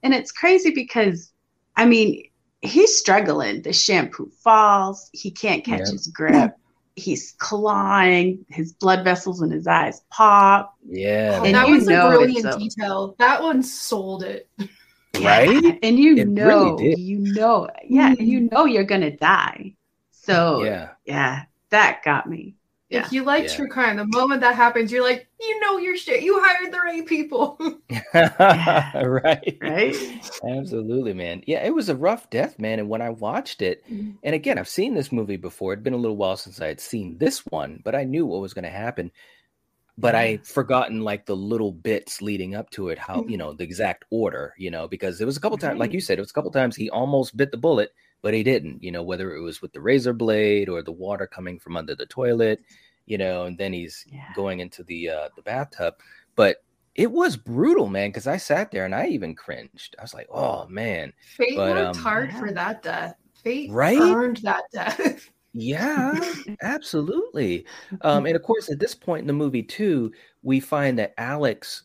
[0.02, 1.30] And it's crazy because
[1.76, 2.22] I mean,
[2.62, 3.60] he's struggling.
[3.62, 5.90] The shampoo falls, he can't catch Yeah.
[5.92, 6.56] his grip.
[6.96, 10.72] He's clawing, his blood vessels in his eyes pop.
[10.88, 13.16] Yeah, Oh, And that you was a brilliant a- detail.
[13.18, 14.48] That one sold it.
[15.22, 15.78] right?
[15.82, 16.98] And you It know, did.
[16.98, 18.26] you know, yeah, Mhm.
[18.26, 19.74] you know you're gonna die.
[20.10, 20.90] So Yeah.
[21.04, 22.56] yeah, that got me.
[22.88, 23.06] Yeah.
[23.06, 23.56] If you like Yeah.
[23.56, 26.22] true crime, the moment that happens, you're like, you know your shit.
[26.22, 27.58] You hired the right people.
[28.14, 29.58] right.
[29.60, 29.94] Right?
[30.46, 31.42] Absolutely, man.
[31.46, 32.78] Yeah, it was a rough death, man.
[32.78, 34.14] And when I watched it, Mhm.
[34.22, 35.72] and again, I've seen this movie before.
[35.72, 38.40] It'd been a little while since I had seen this one, but I knew what
[38.40, 39.10] was going to happen.
[39.96, 43.62] But I forgotten like the little bits leading up to it, how you know the
[43.64, 46.30] exact order, you know, because it was a couple times, like you said, it was
[46.30, 48.82] a couple times he almost bit the bullet, but he didn't.
[48.82, 51.94] You know, whether it was with the razor blade or the water coming from under
[51.94, 52.60] the toilet,
[53.06, 54.32] you know, and then he's Yeah.
[54.34, 55.94] going into the uh, the bathtub.
[56.34, 56.56] But
[56.96, 59.94] it was brutal, man, because I sat there and I even cringed.
[59.98, 62.38] I was like, oh man, Fate But, worked um, hard Yeah.
[62.40, 63.14] for that death.
[63.44, 63.98] Fate Right?
[64.00, 65.30] earned that death.
[65.54, 67.66] yeah, absolutely.
[68.00, 70.12] Um, and of course, at this point in the movie, too,
[70.42, 71.84] we find that Alex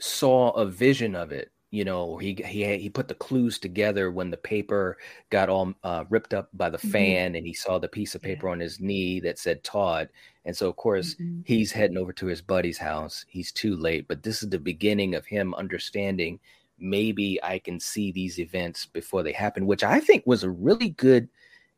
[0.00, 1.50] saw a vision of it.
[1.70, 4.98] You know, he he he put the clues together when the paper
[5.30, 7.16] got all uh, ripped up by the Mhm.
[7.18, 10.08] fan, and he saw the piece of paper on his knee that said Todd.
[10.44, 11.42] And so, of course, Mhm.
[11.42, 13.24] he's heading over to his buddy's house.
[13.28, 16.40] He's too late, but this is the beginning of him understanding
[16.78, 20.90] maybe I can see these events before they happen, which I think was a really
[20.90, 21.28] good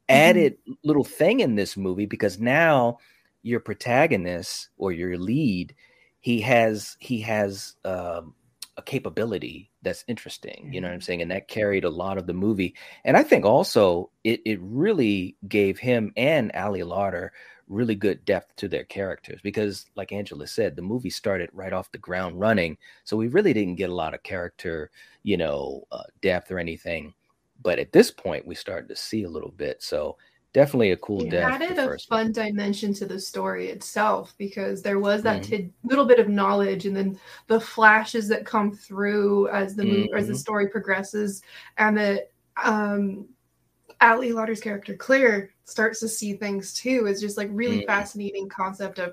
[0.09, 2.99] added little thing in this movie because now
[3.43, 5.75] your protagonist or your lead
[6.21, 8.35] he has he has um,
[8.77, 10.71] a capability that's interesting.
[10.73, 11.23] You know what I'm saying?
[11.23, 12.75] And that carried a lot of the movie.
[13.05, 17.31] And I think also it it really gave him and Ali Larter
[17.69, 21.93] really good depth to their characters because, like Angela said, the movie started right off
[21.93, 22.79] the ground running.
[23.05, 24.91] So we really didn't get a lot of character,
[25.23, 27.15] you know, uh, depth or anything.
[27.63, 29.83] But at this point, we started to see a little bit.
[29.83, 30.17] So
[30.55, 31.61] definitely a cool It death.
[31.61, 35.47] added a fun dimension to the story itself because there was that Mhm.
[35.47, 37.19] tid- little bit of knowledge and then
[37.49, 40.39] the flashes that come through as the mo- as the Mhm.
[40.39, 41.43] story progresses
[41.77, 42.31] and that
[42.65, 43.29] um
[44.01, 47.87] Ali Larter's character Clear starts to see things too is just like really Mhm.
[47.87, 49.13] fascinating concept of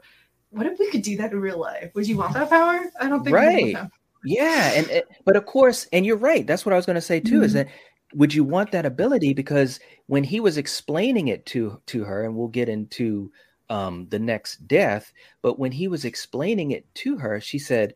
[0.52, 1.92] what if we could do that in real life?
[1.96, 2.80] Would you want that power?
[3.00, 3.76] I don't think right
[4.24, 7.02] yeah and it- but of course and you're right that's what i was going to
[7.02, 7.56] say too is Mhm.
[7.56, 7.68] that
[8.14, 9.34] would you want that ability?
[9.34, 13.32] Because when he was explaining it to to her and we'll get into
[13.70, 17.96] um the next death but when he was explaining it to her she said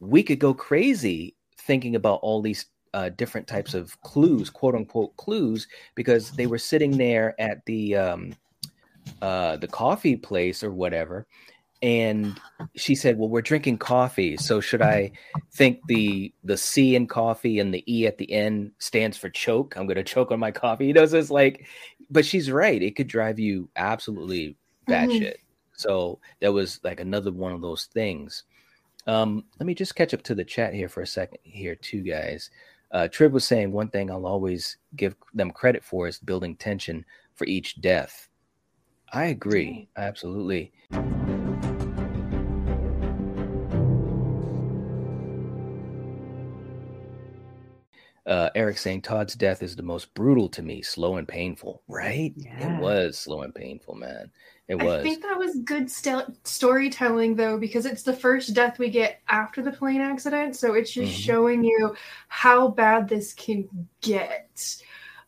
[0.00, 5.16] we could go crazy thinking about all these uh, different types of clues quote unquote
[5.16, 8.34] clues because they were sitting there at the um
[9.20, 11.26] uh the coffee place or whatever
[11.82, 12.40] and
[12.76, 14.36] she said well we're drinking coffee.
[14.36, 15.10] So should i
[15.52, 19.76] think the the c in coffee and the e at the end stands for choke?
[19.76, 20.86] I'm going to choke on my coffee.
[20.92, 21.66] You know so it's like
[22.10, 22.80] but she's right.
[22.82, 24.56] It could drive you absolutely
[24.88, 25.36] batshit
[25.74, 28.44] so that was like another one of those things.
[29.06, 32.02] Um let me just catch up to the chat here for a second here too
[32.02, 32.50] guys.
[32.92, 37.04] Uh Triv was saying one thing i'll always give them credit for is building tension
[37.34, 38.28] for each death.
[39.12, 39.88] I agree.
[39.96, 40.72] Absolutely
[48.26, 51.82] uh, Eric saying Todd's death is the most brutal to me, slow and painful.
[51.88, 52.32] Right?
[52.36, 52.78] Yeah.
[52.78, 54.30] It was slow and painful, man.
[54.68, 55.00] It was.
[55.00, 59.20] I think that was good stel- storytelling though, because it's the first death we get
[59.28, 60.56] after the plane accident.
[60.56, 61.24] So it's just Mhm.
[61.24, 61.94] showing you
[62.28, 63.68] how bad this can
[64.00, 64.76] get.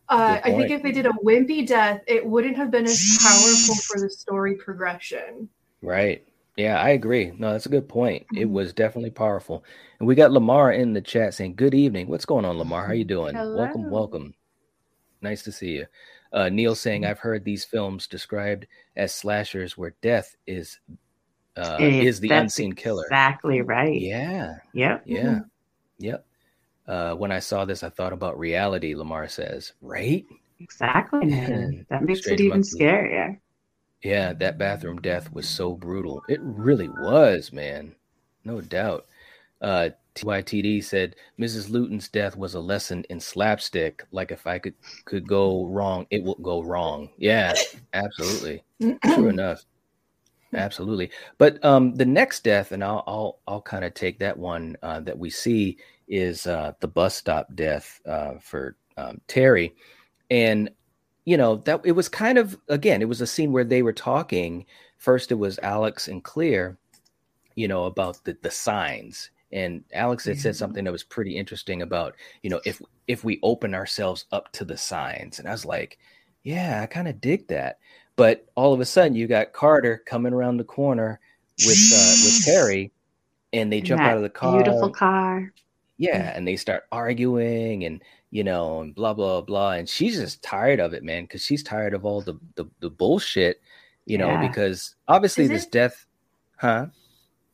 [0.09, 3.75] Uh, I think if they did a wimpy death, it wouldn't have been as powerful
[3.75, 5.49] for the story progression.
[5.83, 6.27] Right.
[6.57, 7.33] Yeah, I agree.
[7.37, 8.27] No, that's a good point.
[8.37, 8.53] It Mhm.
[8.53, 9.65] was definitely powerful.
[9.99, 12.07] And we got Lamar in the chat saying, "Good evening.
[12.09, 12.87] What's going on, Lamar?
[12.87, 13.35] How you doing?
[13.53, 13.91] Welcome, Hello.
[13.91, 14.35] welcome.
[15.21, 15.87] Nice to see you."
[16.33, 16.77] Uh, Neil Mm-hmm.
[16.77, 20.79] saying, "I've heard these films described as slashers where death is
[21.57, 24.01] uh, is the unseen killer." Exactly right.
[24.01, 24.59] Yeah.
[24.75, 25.05] Yep.
[25.07, 25.41] Yeah.
[25.99, 26.27] Yep.
[26.87, 28.95] Uh, when I saw this, I thought about reality.
[28.95, 30.25] Lamar says, "Right."
[30.61, 31.27] Exactly.
[31.27, 33.41] Man, That makes straight it even scarier.
[34.05, 36.23] Yeah, that bathroom death was so brutal.
[36.29, 37.97] It really was, man.
[38.45, 39.07] No doubt.
[39.63, 41.71] Uh, TYTD said Mrs.
[41.71, 44.05] Lewton's death was a lesson in slapstick.
[44.13, 44.75] Like if I could
[45.07, 47.09] could go wrong, it will go wrong.
[47.17, 47.55] Yeah,
[47.95, 48.63] absolutely.
[49.15, 49.65] True enough.
[50.53, 51.11] Absolutely.
[51.39, 55.01] But um, the next death, and I'll I'll I'll kind of take that one uh,
[55.01, 59.75] that we see is uh, the bus stop death uh, for um, Terry,
[60.31, 60.71] and
[61.25, 63.93] you know that it was kind of again it was a scene where they were
[63.93, 64.67] talking.
[64.99, 66.79] First, it was Alex and Clear,
[67.55, 71.83] you know about the the signs, and Alex had said something that was pretty interesting
[71.83, 75.65] about you know if if we open ourselves up to the signs, and I was
[75.65, 75.99] like,
[76.43, 77.79] yeah, I kind of dig that.
[78.17, 81.21] But all of a sudden, you got Carter coming around the corner
[81.59, 82.93] with uh, with Terry,
[83.53, 84.63] and they jump out of the car.
[84.63, 85.53] Beautiful car.
[85.97, 88.03] Yeah, and they start arguing and
[88.35, 91.63] you know and blah blah blah, and she's just tired of it, man, because she's
[91.63, 93.61] tired of all the the, the bullshit,
[94.07, 94.47] you know, Yeah.
[94.49, 96.05] because obviously Is this it- death,
[96.57, 96.87] huh?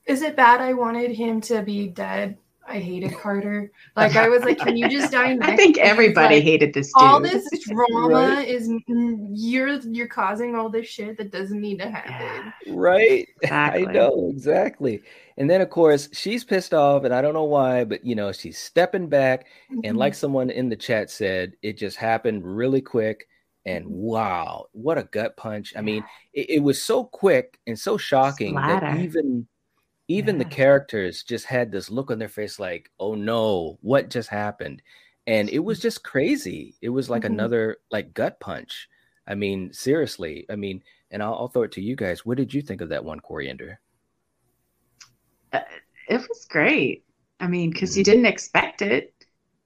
[0.06, 2.38] Is it bad I wanted him to be dead?
[2.70, 3.72] I hated Carter.
[3.96, 5.48] Like I was like, can you just die next?
[5.52, 7.02] I think everybody like, hated this dude.
[7.02, 8.48] all this drama Right.
[8.48, 12.52] is mm, you're you're causing all this shit that doesn't need to happen.
[12.68, 13.26] Right.
[13.42, 13.87] Exactly.
[13.88, 15.02] I know exactly.
[15.37, 18.30] And then of course she's pissed off, and I don't know why, but you know
[18.33, 19.96] she's stepping back, and Mm-hmm.
[19.96, 23.26] like someone in the chat said, it just happened really quick.
[23.66, 25.74] And wow, what a gut punch!
[25.76, 26.02] I mean,
[26.33, 28.96] it, it was so quick and so shocking that Splatter.
[30.18, 34.11] Even even the characters just had this look on their face like, "Oh no, what
[34.11, 34.83] just happened?"
[35.27, 36.77] And it was just crazy.
[36.83, 37.25] It was like Mhm.
[37.25, 38.88] another like gut punch.
[39.27, 40.46] I mean, seriously.
[40.51, 42.27] I mean, and I'll, I'll throw it to you guys.
[42.27, 43.81] What did you think of that one, Coriander?
[46.09, 47.05] it was great.
[47.38, 47.99] I mean, because Mm-hmm.
[47.99, 49.14] you didn't expect it,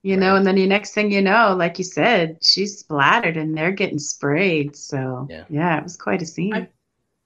[0.03, 3.57] you know, and then the next thing you know, like you said, she's splattered and
[3.57, 4.75] they're getting sprayed.
[4.75, 5.77] So Yeah.
[5.77, 6.53] it was quite a scene.
[6.55, 6.67] I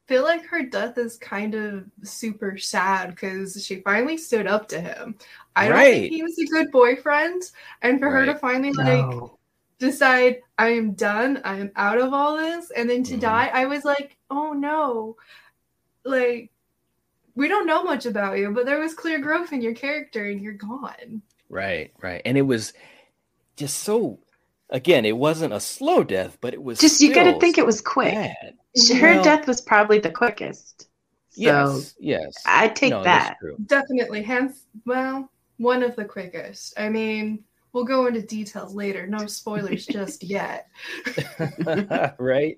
[0.10, 4.82] feel like her death is kind of super sad because she finally stood up to
[4.82, 5.15] him.
[5.56, 5.93] I don't Right.
[6.02, 7.43] think he was a good boyfriend,
[7.84, 8.41] and for her to Right.
[8.41, 9.06] finally like
[9.80, 13.19] decide I am done, I am out of all this, and then to Mhm.
[13.22, 15.15] die, I was like, oh no,
[16.04, 16.52] like
[17.36, 20.41] we don't know much about you, but there was clear growth in your character, and
[20.41, 21.22] you're gone.
[21.50, 22.74] Right, right, and it was
[23.58, 24.19] just so.
[24.70, 27.66] Again, it wasn't a slow death, but it was Just you got to think it
[27.66, 28.14] was quick.
[28.14, 28.54] bad.
[29.00, 30.88] Her Well, death was probably the quickest.
[31.32, 32.34] So Yes, yes.
[32.46, 33.38] I take No, that.
[33.66, 36.74] Definitely, Hence, well, one of the quickest.
[36.78, 39.08] I mean, we'll go into details later.
[39.08, 40.68] No spoilers just yet.
[42.20, 42.58] right?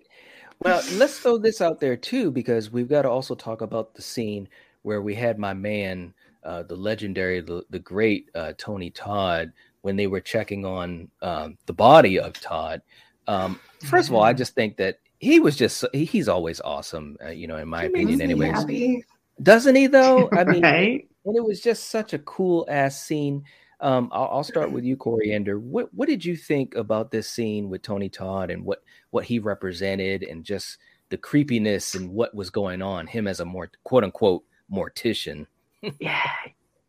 [0.64, 4.02] Well, let's throw this out there too, because we've got to also talk about the
[4.02, 4.48] scene
[4.84, 9.96] where we had my man, uh, the legendary, the, the great uh, Tony Todd, when
[9.96, 12.82] they were checking on um, the body of Todd.
[13.28, 17.18] Um, first of all, I just think that he was just, he- he's always awesome,
[17.24, 18.52] uh, you know, in my He opinion, anyways.
[18.52, 19.04] happy.
[19.42, 20.30] Doesn't he, though?
[20.36, 21.08] I mean, Right?
[21.26, 23.44] and it was just such a cool ass scene.
[23.80, 25.60] Um, I'll, I'll start with you, Coriander.
[25.60, 29.40] What what did you think about this scene with Tony Todd and what what he
[29.40, 30.78] represented and just
[31.10, 33.08] the creepiness and what was going on?
[33.08, 35.48] Him as a more quote unquote mortician.
[36.00, 36.30] Yeah.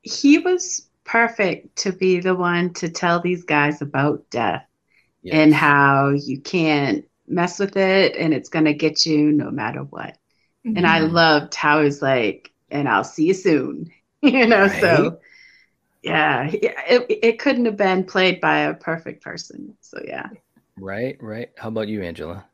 [0.03, 4.67] He was perfect to be the one to tell these guys about death
[5.31, 9.83] and how you can't mess with it and it's going to get you no matter
[9.85, 10.19] what.
[10.75, 11.03] And I Mhm.
[11.03, 13.91] loved how he's like, and I'll see you soon.
[14.23, 14.69] You know, Right?
[14.69, 15.21] so
[16.03, 19.77] yeah, yeah, it, it couldn't have been played by a perfect person.
[19.81, 20.31] So yeah.
[20.77, 21.51] Right, right.
[21.57, 22.45] How about you, Angela?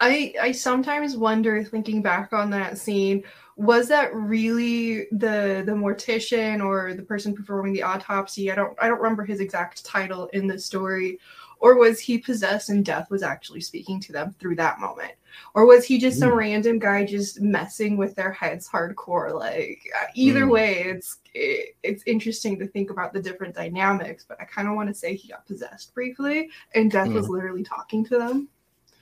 [0.00, 3.24] I I sometimes wonder, thinking back on that scene,
[3.60, 8.50] was that really the the mortician or the person performing the autopsy?
[8.50, 11.18] I don't I don't remember his exact title in the story,
[11.58, 15.12] or was he possessed and death was actually speaking to them through that moment,
[15.54, 16.36] or was he just some Mm.
[16.36, 19.34] random guy just messing with their heads hardcore?
[19.38, 20.52] Like uh, either Mm.
[20.52, 24.24] way, it's it, it's interesting to think about the different dynamics.
[24.26, 27.62] But I kind of want to say he got possessed briefly, and death was literally
[27.62, 28.48] talking to them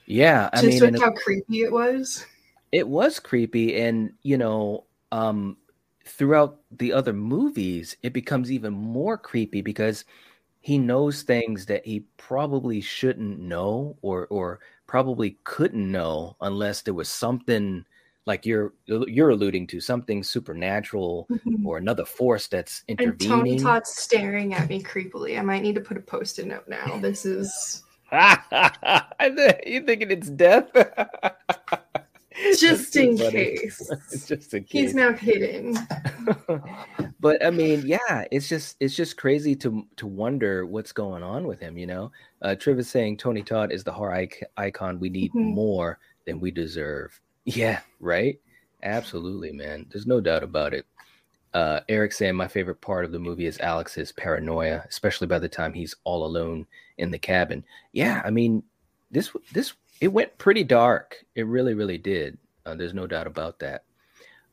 [0.05, 2.25] Yeah, I just mean, with and it- how creepy it was.
[2.71, 5.57] It was creepy and you know um
[6.05, 10.05] throughout the other movies it becomes even more creepy because
[10.61, 16.93] he knows things that he probably shouldn't know or or probably couldn't know unless there
[16.93, 17.85] was something
[18.25, 21.27] like you're you're alluding to something supernatural
[21.65, 25.39] or another force that's And Tony Todd's staring at me creepily.
[25.39, 26.99] I might need to put a post-it note now.
[26.99, 30.69] This is you thinking it's death
[32.59, 33.31] just in funny.
[33.31, 33.89] case.
[34.27, 35.77] just in case He's now kidding.
[37.19, 41.47] but I mean, yeah, it's just it's just crazy to to wonder what's going on
[41.47, 41.77] with him.
[41.77, 45.31] You know, uh, Triv is saying Tony Todd is the horror ic- icon we need
[45.33, 45.53] Mhm.
[45.53, 47.19] more than we deserve.
[47.45, 48.39] Yeah, right.
[48.83, 49.85] Absolutely, man.
[49.91, 50.85] There's no doubt about it.
[51.53, 55.49] Uh, Eric saying my favorite part of the movie is Alex's paranoia, especially by the
[55.49, 56.65] time he's all alone
[56.99, 57.63] in the cabin.
[57.91, 58.61] Yeah, I mean,
[59.11, 61.25] this this it went pretty dark.
[61.35, 62.37] It really, really did.
[62.65, 63.83] Uh, there's no doubt about that.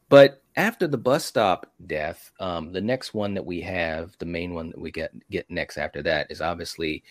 [0.09, 4.55] But after the bus stop death, um, the next one that we have, the main
[4.55, 7.05] one that we get get next after that is obviously,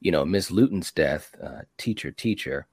[0.00, 2.66] you know, Miss Lewton's death, uh, teacher, teacher,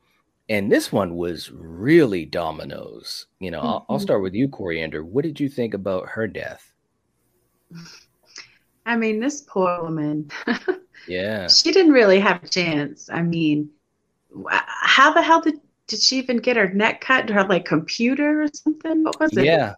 [0.49, 3.28] and this one was really dominoes.
[3.39, 3.99] You know, I'll, I'll Mhm.
[3.99, 5.04] start with you, Coriander.
[5.06, 6.73] What did you think about her death?
[8.86, 10.30] I mean, this poor woman,
[11.06, 13.10] Yeah, she didn't really have a chance.
[13.12, 13.69] I mean,
[14.58, 17.30] how the hell did did she even get her neck cut?
[17.30, 19.04] Her like computer or something?
[19.04, 19.46] What was it?
[19.46, 19.76] yeah,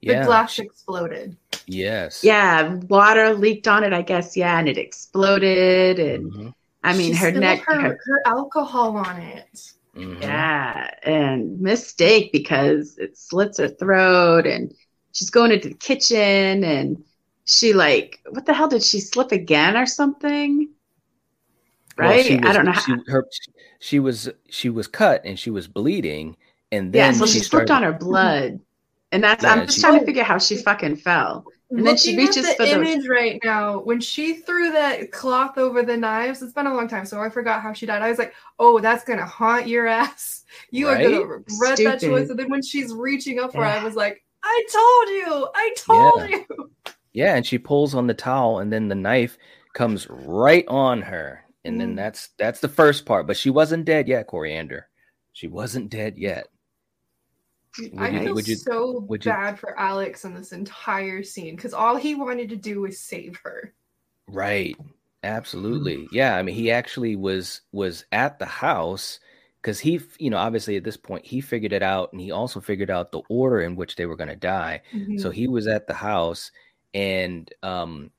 [0.00, 0.12] yeah.
[0.14, 0.24] The yeah.
[0.26, 1.36] glass exploded.
[1.66, 2.22] yes.
[2.24, 4.36] Yeah, water leaked on it, I guess.
[4.36, 5.98] Yeah, and it exploded.
[5.98, 7.64] And Mhm, I mean, She her neck.
[7.66, 9.72] her, her- her alcohol on it.
[9.96, 10.22] mhm.
[10.22, 14.72] yeah, and mistake because it slits her throat, and
[15.12, 17.02] she's going into the kitchen, and
[17.44, 20.68] she like, what the hell did she slip again or something?
[21.98, 22.24] Well, Right?
[22.24, 22.72] she I was- don't know.
[22.72, 23.26] She, her,
[23.80, 26.36] she was she was cut and she was bleeding,
[26.72, 27.72] and then yeah, so she, she slipped started.
[27.86, 28.08] on her mm-hmm.
[28.08, 28.60] blood,
[29.12, 29.42] and that's.
[29.44, 31.44] Yeah, I'm just she- trying to figure out how she fucking fell.
[31.70, 33.80] And then she reaches at for the the- image right now.
[33.80, 37.28] When she threw that cloth over the knives, it's been a long time, so I
[37.28, 38.00] forgot how she died.
[38.00, 40.36] I was like, "Oh, that's gonna haunt your ass.
[40.70, 41.28] You are gonna Right?
[41.46, 43.80] regret that choice." And then when she's reaching up for, it, Yeah.
[43.80, 46.70] I was like, "I told you, I told you."
[47.12, 49.36] Yeah, and she pulls on the towel, and then the knife
[49.74, 51.96] comes right on her, and then Mm.
[51.96, 53.26] that's that's the first part.
[53.26, 54.88] But she wasn't dead yet, Coriander.
[55.32, 56.48] She wasn't dead yet.
[57.96, 61.54] I you- feel would you- so would you- bad for Alex in this entire scene
[61.54, 63.72] because all he wanted to do was save her.
[64.26, 64.76] Right.
[65.22, 66.08] Absolutely.
[66.12, 66.36] Yeah.
[66.36, 69.20] I mean, he actually was was at the house
[69.60, 72.60] because he, you know, obviously at this point he figured it out, and he also
[72.60, 74.82] figured out the order in which they were going to die.
[74.92, 75.18] Mm-hmm.
[75.18, 76.50] So he was at the house,
[76.94, 78.10] and um,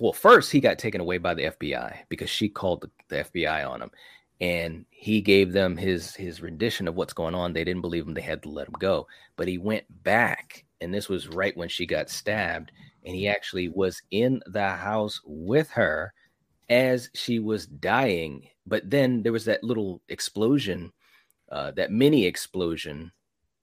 [0.00, 3.68] well, first he got taken away by the FBI because she called the, the FBI
[3.68, 3.90] on him,
[4.40, 7.52] and he gave them his his rendition of what's going on.
[7.52, 9.06] They didn't believe him; they had to let him go.
[9.36, 12.72] But he went back, and this was right when she got stabbed,
[13.04, 16.12] and he actually was in the house with her
[16.68, 18.48] as she was dying.
[18.66, 20.92] But then there was that little explosion,
[21.50, 23.12] uh, that mini explosion,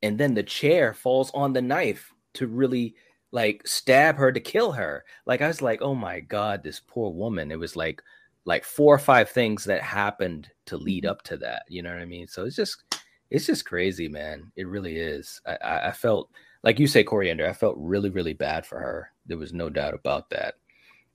[0.01, 2.95] and then the chair falls on the knife to really
[3.33, 5.03] like stab her to kill her.
[5.25, 7.51] Like I was like, oh my god, this poor woman.
[7.51, 8.01] It was like
[8.45, 11.63] like four or five things that happened to lead up to that.
[11.67, 12.27] You know what I mean?
[12.27, 12.83] So it's just
[13.31, 14.51] it's just crazy, man.
[14.55, 15.41] It really is.
[15.47, 16.29] I, I, I felt
[16.61, 17.49] like you say, Coriander.
[17.49, 19.11] I felt really, really bad for her.
[19.25, 20.55] There was no doubt about that.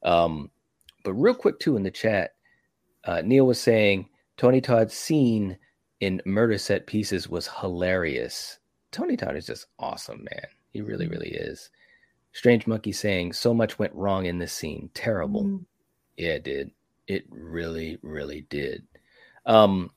[0.03, 0.51] Um,
[1.05, 2.33] but real quick too in the chat,
[3.05, 5.57] uh, Neil was saying Tony Todd's scene
[6.01, 8.59] in Murder Set Pieces was hilarious.
[8.91, 10.47] Tony Todd is just awesome, man.
[10.73, 11.13] He really, Mm-hmm.
[11.15, 11.71] really is.
[12.39, 14.91] Strange Monkey saying so much went wrong in this scene.
[14.95, 15.43] Terrible.
[15.43, 15.65] Mhm.
[16.17, 16.71] Yeah, it did.
[17.09, 18.87] It really, really did.
[19.45, 19.91] Um,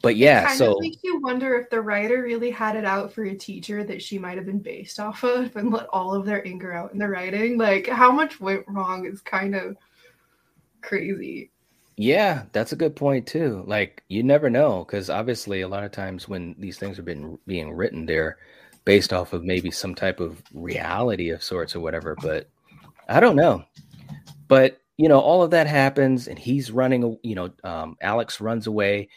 [0.00, 2.86] but yeah, it kind so of makes you wonder if the writer really had it
[2.86, 6.14] out for a teacher that she might have been based off of and let all
[6.14, 7.58] of their anger out in the writing.
[7.58, 9.76] Like how much went wrong is kind of
[10.80, 11.50] crazy.
[11.98, 13.64] Yeah, that's a good point too.
[13.66, 17.38] Like you never know because obviously a lot of times when these things are being
[17.46, 18.38] being written, they're
[18.86, 22.16] based off of maybe some type of reality of sorts or whatever.
[22.22, 22.48] But
[23.10, 23.64] I don't know.
[24.48, 27.18] But you know, all of that happens, and he's running.
[27.22, 29.10] You know, um, Alex runs away.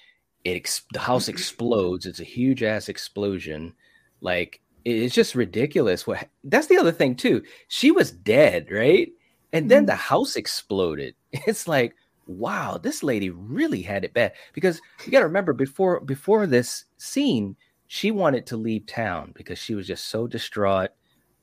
[0.43, 2.05] It ex- the house explodes.
[2.05, 3.73] It's a huge ass explosion.
[4.19, 6.05] Like it's just ridiculous.
[6.05, 7.43] What that's the other thing too.
[7.69, 9.09] She was dead, right?
[9.53, 11.15] And then the house exploded.
[11.45, 11.95] It's like,
[12.25, 14.33] wow, this lady really had it bad.
[14.53, 17.55] Because you got to remember before before this scene,
[17.91, 20.91] she wanted to leave town because she was just so distraught,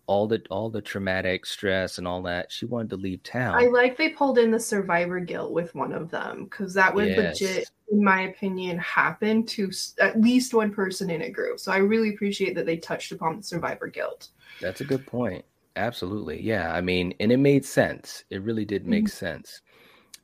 [0.07, 2.53] all the all the traumatic stress and all that.
[2.53, 3.57] She wanted to leave town.
[3.57, 7.09] I like they pulled in the survivor guilt with one of them because that would
[7.09, 7.41] Yes.
[7.41, 11.59] legit, in my opinion, happen to at least one person in a group.
[11.59, 14.29] So I really appreciate that they touched upon the survivor guilt.
[14.61, 15.45] That's a good point.
[15.75, 16.41] Absolutely.
[16.41, 16.73] Yeah.
[16.73, 18.23] I mean, and it made sense.
[18.31, 19.63] It really did make sense.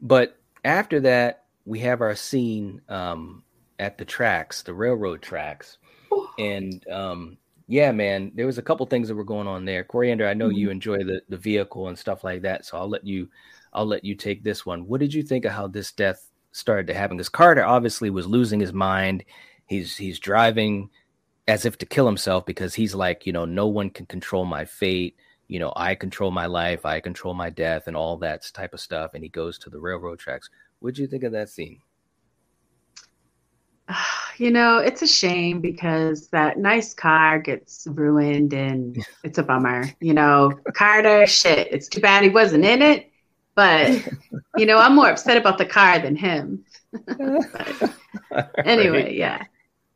[0.00, 3.42] But after that, we have our scene um,
[3.80, 5.78] at the tracks, the railroad tracks.
[6.38, 7.38] And um,
[7.68, 9.84] yeah, man, there was a couple things that were going on there.
[9.84, 12.66] Coriander, I know you enjoy the, the vehicle and stuff like that.
[12.66, 13.28] So I'll let you
[13.72, 14.86] I'll let you take this one.
[14.86, 17.16] What did you think of how this death started to happen?
[17.16, 19.24] Because Carter obviously was losing his mind.
[19.66, 20.90] He's he's driving
[21.48, 24.64] as if to kill himself because he's like, you know, no one can control my
[24.64, 25.16] fate.
[25.48, 28.80] You know, I control my life, I control my death, and all that type of
[28.80, 29.12] stuff.
[29.14, 30.48] And he goes to the railroad tracks.
[30.80, 31.80] What'd you think of that scene?
[34.38, 39.84] You know, it's a shame because that nice car gets ruined and it's a bummer.
[40.00, 43.12] You know, Carter, shit, it's too bad he wasn't in it.
[43.54, 44.08] But,
[44.56, 46.64] you know, I'm more upset about the car than him.
[48.64, 49.14] Anyway, Right?
[49.14, 49.44] yeah.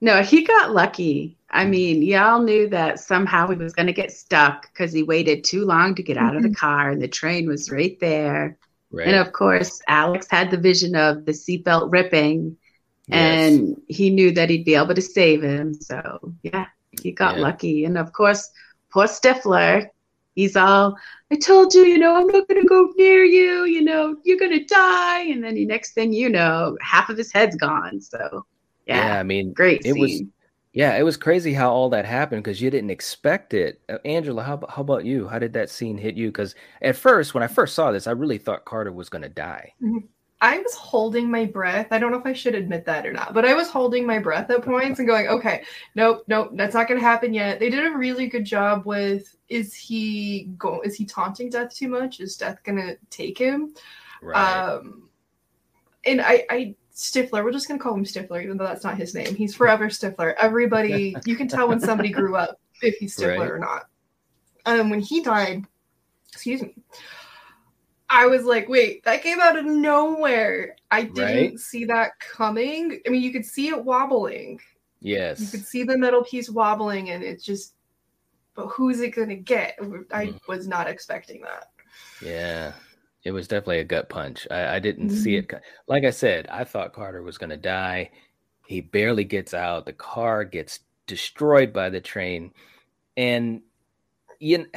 [0.03, 1.39] No, he got lucky.
[1.51, 1.71] I hmm.
[1.71, 5.65] mean, y'all knew that somehow he was going to get stuck because he waited too
[5.65, 6.67] long to get out of the mm-hmm.
[6.67, 8.59] car and the train was right there.
[8.91, 9.09] Right.
[9.09, 12.57] And of course, Alex had the vision of the seatbelt ripping
[13.09, 13.53] Yes.
[13.53, 15.75] and he knew that he'd be able to save him.
[15.75, 16.67] So, yeah,
[17.03, 17.43] he got Yeah.
[17.43, 17.85] lucky.
[17.85, 18.51] And of course,
[18.93, 19.89] poor Stifler,
[20.35, 20.97] he's all,
[21.31, 24.39] I told you, you know, I'm not going to go near you, you know, you're
[24.39, 25.21] going to die.
[25.23, 28.01] And then the next thing you know, half of his head's gone.
[28.01, 28.45] So,
[28.87, 30.23] yeah, yeah, I mean, great it was
[30.73, 33.81] yeah, it was crazy how all that happened because you didn't expect it.
[33.89, 35.27] Uh, Angela, how how about you?
[35.27, 36.29] How did that scene hit you?
[36.29, 39.29] Because at first, when I first saw this, I really thought Carter was going to
[39.31, 39.73] die.
[40.41, 41.89] I was holding my breath.
[41.91, 44.19] I don't know if I should admit that or not, but I was holding my
[44.19, 45.63] breath at points and going, okay,
[45.95, 47.59] nope, nope, that's not going to happen yet.
[47.59, 51.89] They did a really good job with is he go is he taunting death too
[51.89, 52.21] much?
[52.21, 53.75] Is death going to take him?
[54.21, 54.59] Right.
[54.59, 55.09] Um
[56.05, 58.97] and I I Stifler, we're just going to call him Stifler even though that's not
[58.97, 59.35] his name.
[59.35, 60.35] He's forever Stifler.
[60.39, 63.51] Everybody, you can tell when somebody grew up if he's Stifler Right.
[63.51, 63.89] or not.
[64.67, 65.65] Um when he died,
[66.31, 66.75] excuse me.
[68.09, 70.77] I was like, wait, that came out of nowhere.
[70.91, 71.59] I didn't Right.
[71.59, 73.01] see that coming.
[73.07, 74.61] I mean, you could see it wobbling.
[75.01, 75.41] Yes.
[75.41, 77.75] You could see the metal piece wobbling, and it's just,
[78.55, 79.77] but who's it going to get?
[80.13, 80.41] I Mm.
[80.49, 81.71] was not expecting that.
[82.23, 82.73] Yeah,
[83.25, 84.47] it was definitely a gut punch.
[84.51, 85.53] I, I didn't see it.
[85.89, 88.11] Like I said, I thought Carter was going to die.
[88.67, 89.85] He barely gets out.
[89.85, 92.53] The car gets destroyed by the train,
[93.17, 93.63] and
[94.39, 94.59] you.
[94.59, 94.71] kn-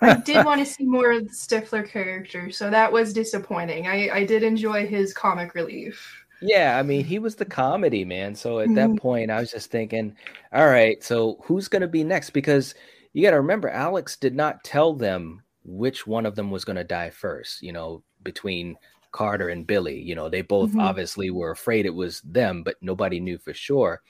[0.00, 3.86] I did want to see more of the Stifler character, so that was disappointing.
[3.86, 6.24] I, I did enjoy his comic relief.
[6.40, 8.34] Yeah, I mean, he was the comedy man.
[8.34, 10.14] So at that point, I was just thinking,
[10.52, 12.30] all right, so who's going to be next?
[12.30, 12.74] Because
[13.14, 16.76] you got to remember, Alex did not tell them which one of them was going
[16.76, 18.76] to die first, you know, between
[19.12, 19.98] Carter and Billy.
[20.02, 20.82] You know, they both Mhm.
[20.82, 24.02] obviously were afraid it was them, but nobody knew for sure.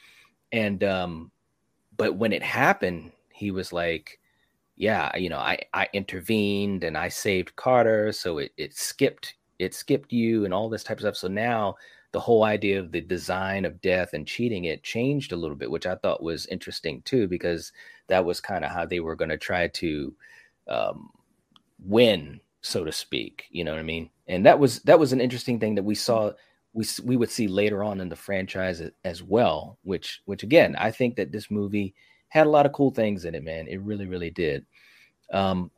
[0.51, 1.30] And um,
[1.97, 4.18] but when it happened, he was like,
[4.77, 9.74] "Yeah, you know, I I intervened and I saved Carter, so it it skipped it
[9.74, 11.16] skipped you and all this type of stuff.
[11.16, 11.77] So now
[12.12, 15.70] the whole idea of the design of death and cheating it changed a little bit,
[15.70, 17.72] which I thought was interesting too, because
[18.09, 20.14] that was kind of how they were going to try to
[20.68, 21.11] um,
[21.79, 23.45] win, so to speak.
[23.51, 24.11] You know what I mean?
[24.29, 26.33] And that was that was an interesting thing that we saw.
[26.72, 29.79] We we would see later on in the franchise as well.
[29.83, 31.95] Which which again, I think that this movie
[32.29, 33.45] had a lot of cool things in it.
[33.45, 34.64] Man, it really really did.
[35.33, 35.70] Um,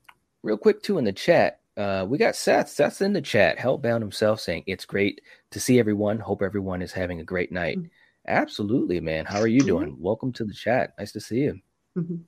[0.43, 1.61] real quick too in the chat.
[1.77, 2.69] Uh, we got Seth.
[2.69, 5.21] Seth's in the chat, Hellbound himself, saying it's great
[5.53, 6.19] to see everyone.
[6.19, 7.79] Hope everyone is having a great night.
[8.27, 9.25] Absolutely, man.
[9.25, 9.97] How are you doing?
[10.01, 10.93] Welcome to the chat.
[10.99, 11.61] Nice to see you.
[11.97, 12.21] Mhm.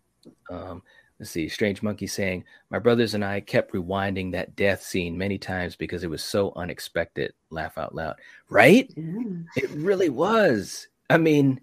[0.51, 0.83] Um,
[1.19, 1.49] let's see.
[1.49, 6.05] Strange Monkey saying, My brothers and I kept rewinding that death scene many times because
[6.05, 7.33] it was so unexpected.
[7.51, 8.17] Laugh out loud.
[8.49, 8.91] Right?
[8.97, 9.43] Yeah.
[9.57, 10.89] It really was.
[11.11, 11.61] I mean,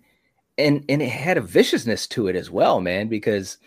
[0.57, 3.57] and and it had a viciousness to it as well, man, because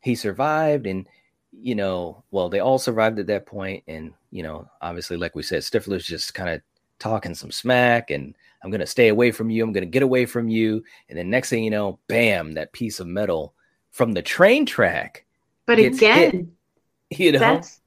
[0.00, 1.06] he survived and
[1.52, 5.42] you know, well, they all survived at that point, and you know, obviously, like we
[5.42, 6.62] said, Stifler's just kind of
[6.98, 10.48] talking some smack, and I'm gonna stay away from you, I'm gonna get away from
[10.48, 13.54] you, and then next thing you know, bam, that piece of metal
[13.90, 15.24] from the train track,
[15.66, 16.36] But Gets hit.
[16.36, 16.52] again,
[17.10, 17.80] you know, that's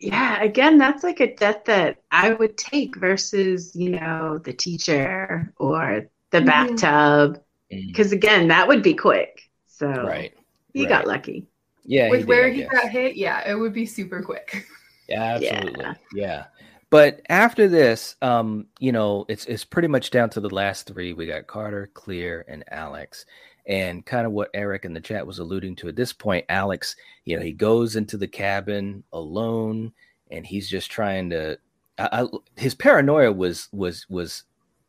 [0.00, 5.52] yeah, again, that's like a death that I would take versus, you know, the teacher
[5.58, 6.44] or the Mhm.
[6.46, 7.36] bathtub.
[7.36, 9.48] Mm, Because again, that would be quick.
[9.66, 10.34] So right,
[10.74, 10.88] he right.
[10.88, 11.46] got lucky.
[11.84, 14.66] yeah, With did, where I he got hit, yeah, it would be super quick.
[15.08, 15.84] Yeah, absolutely.
[15.84, 15.94] Yeah.
[16.14, 16.44] Yeah.
[16.88, 21.12] But after this, um, you know, it's it's pretty much down to the last three.
[21.14, 23.26] We got Carter, Clear, and Alex.
[23.66, 26.94] And kind of what Eric in the chat was alluding to at this point, Alex,
[27.24, 29.92] you know, he goes into the cabin alone
[30.30, 31.58] and he's just trying to
[31.98, 34.44] I, I, his paranoia was was was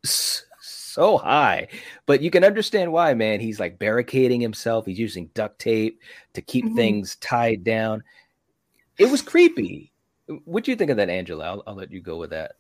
[0.06, 0.46] s-
[0.94, 1.68] so high,
[2.06, 3.40] but you can understand why, man.
[3.40, 4.86] He's like barricading himself.
[4.86, 6.00] He's using duct tape
[6.34, 6.76] to keep Mhm.
[6.76, 8.04] things tied down.
[8.98, 9.92] It was creepy.
[10.46, 11.46] What do you think of that, Angela?
[11.46, 12.54] I'll, I'll let you go with that.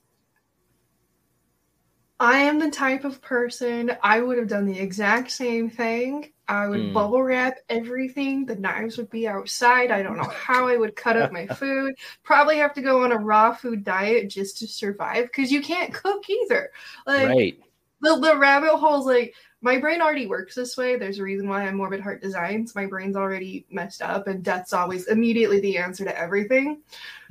[2.20, 6.32] I am the type of person I would have done the exact same thing.
[6.48, 6.94] I would Mm.
[6.94, 8.46] bubble wrap everything.
[8.46, 9.90] The knives would be outside.
[9.90, 11.96] I don't know how I would cut up my food.
[12.24, 15.94] Probably have to go on a raw food diet just to survive because you can't
[15.94, 16.70] cook either.
[17.08, 17.60] Like right.
[18.02, 20.96] The, the rabbit holes, like my brain already works this way.
[20.96, 22.74] There's a reason why I'm morbid heart designs.
[22.76, 26.82] My brain's already messed up, and death's always immediately the answer to everything.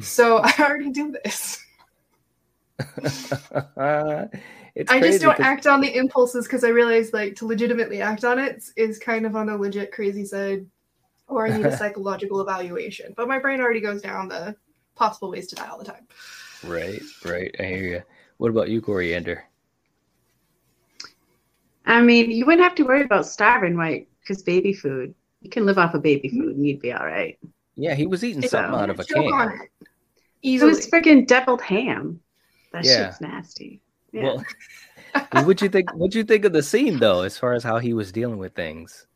[0.01, 1.64] So I already do this.
[3.77, 8.25] I just don't 'cause- act on the impulses because I realize like to legitimately act
[8.25, 10.64] on it is kind of on the legit crazy side,
[11.29, 13.12] or I need a psychological evaluation.
[13.16, 14.55] But my brain already goes down the
[14.95, 16.07] possible ways to die all the time.
[16.64, 17.55] Right, right.
[17.59, 18.03] I hear you.
[18.37, 19.45] What about you, Coriander?
[21.87, 24.09] I mean, you wouldn't have to worry about starving, right?
[24.20, 25.14] Because baby food.
[25.41, 26.41] You can live off of baby mm-hmm.
[26.41, 27.39] food and you'd be all right.
[27.76, 29.22] Yeah, he was eating If something I out of a can.
[29.22, 29.70] it
[30.43, 32.20] It was freaking deviled ham.
[32.72, 33.07] That Yeah.
[33.07, 33.81] shit's nasty.
[34.12, 34.22] Yeah.
[34.22, 34.45] Well,
[35.45, 35.93] what'd you think?
[35.95, 38.55] What'd you think of the scene though, as far as how he was dealing with
[38.55, 39.07] things?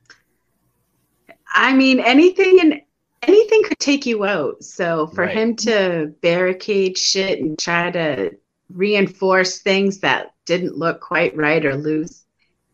[1.55, 2.81] I mean, anything and
[3.23, 4.63] anything could take you out.
[4.63, 5.37] So for Right.
[5.37, 8.33] him to barricade shit and try to
[8.71, 12.24] reinforce things that didn't look quite right or loose,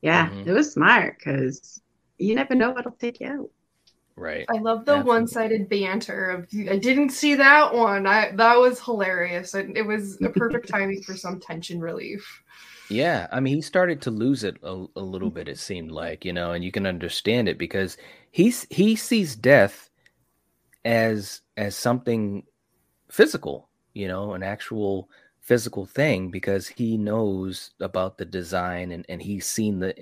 [0.02, 0.46] yeah, Mhm.
[0.46, 1.80] it was smart because
[2.18, 3.50] you never know what'll take you out.
[4.16, 4.46] Right.
[4.48, 5.06] I love the Absolutely.
[5.08, 8.06] one-sided banter of I didn't see that one.
[8.06, 9.54] I that was hilarious.
[9.54, 12.42] And it was a perfect timing for some tension relief.
[12.88, 15.48] Yeah, I mean, he started to lose it a, a little bit.
[15.48, 17.96] It seemed like, you know, and you can understand it because
[18.32, 19.88] he's he sees death
[20.84, 22.44] as as something
[23.10, 25.10] physical, you know, an actual
[25.50, 29.92] physical thing because he knows about the design and and he's seen the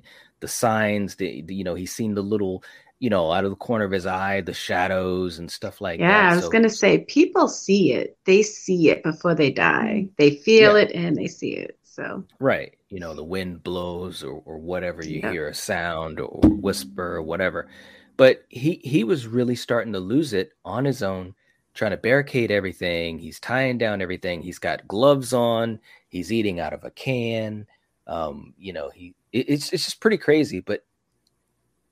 [0.40, 2.62] the signs, the, the you know, he's seen the little,
[3.01, 6.05] you know, out of the corner of his eye, the shadows and stuff like that.
[6.07, 6.32] yeah.
[6.32, 8.18] I was So- gonna say people see it.
[8.26, 10.03] They see it before they die.
[10.05, 10.12] Mm-hmm.
[10.18, 10.82] They feel Yeah.
[10.84, 11.78] it and they see it.
[11.82, 12.74] So Right.
[12.90, 15.32] You know, the wind blows or, or whatever, you Yeah.
[15.32, 17.68] hear a sound or whisper or whatever.
[18.18, 21.34] But he he was really starting to lose it on his own,
[21.79, 23.18] trying to barricade everything.
[23.18, 24.43] He's tying down everything.
[24.43, 25.81] He's got gloves on.
[26.09, 27.66] He's eating out of a can.
[28.07, 30.85] Um, you know, he it- it's it's just pretty crazy, but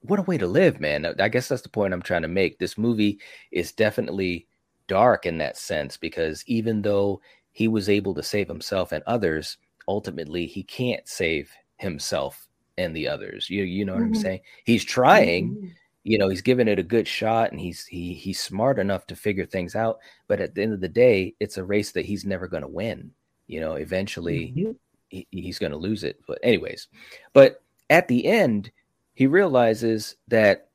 [0.00, 1.04] what a way to live, man.
[1.20, 2.58] I guess that's the point I'm trying to make.
[2.58, 3.20] This movie
[3.50, 4.46] is definitely
[4.88, 7.20] dark in that sense because even though
[7.52, 9.56] he was able to save himself and others,
[9.88, 12.46] ultimately he can't save himself
[12.78, 13.50] and the others.
[13.50, 14.14] You you know what I'm Mhm.
[14.14, 14.40] saying?
[14.64, 15.76] He's trying, Mhm.
[16.06, 19.16] You know, he's giving it a good shot and he's he he's smart enough to
[19.16, 19.98] figure things out,
[20.28, 22.68] but at the end of the day, it's a race that he's never going to
[22.68, 23.10] win.
[23.48, 24.72] You know, eventually mm-hmm.
[25.08, 26.20] he, he's going to lose it.
[26.28, 26.86] But anyways,
[27.32, 28.70] but at the end,
[29.14, 30.68] he realizes that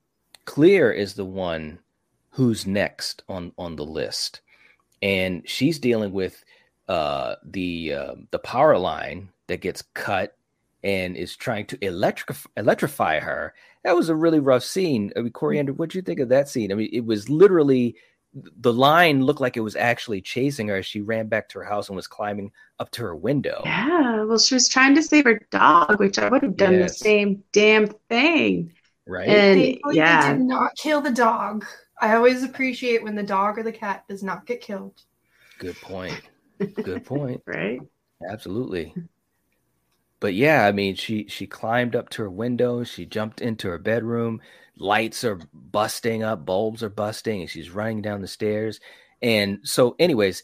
[0.43, 1.79] Clear is the one
[2.32, 4.41] who's next on on the list,
[5.01, 6.43] and she's dealing with
[6.89, 10.36] uh, the uh, the power line that gets cut
[10.84, 13.53] and is trying to electric electrify her.
[13.84, 15.11] That was a really rough scene.
[15.15, 15.34] I mean, mm.
[15.34, 16.71] Coriander, what do you think of that scene?
[16.71, 17.95] I mean, it was literally
[18.34, 21.65] the line looked like it was actually chasing her as she ran back to her
[21.65, 23.61] house and was climbing up to her window.
[23.65, 26.91] Yeah, well, she was trying to save her dog, which I would have done yes.
[26.91, 28.73] the same damn thing.
[29.05, 29.27] Right.
[29.27, 31.65] And Thankfully, yeah, they did not kill the dog.
[31.99, 34.93] I always appreciate when the dog or the cat does not get killed.
[35.59, 36.21] Good point.
[36.84, 37.41] Good point.
[37.45, 37.79] right.
[38.29, 38.93] Absolutely.
[40.22, 42.86] But yeah, I mean, she she climbed up to her window.
[42.86, 44.39] She jumped into her bedroom.
[44.78, 48.80] Lights are busting up, bulbs are busting, and she's running down the stairs.
[49.22, 50.43] And so, anyways,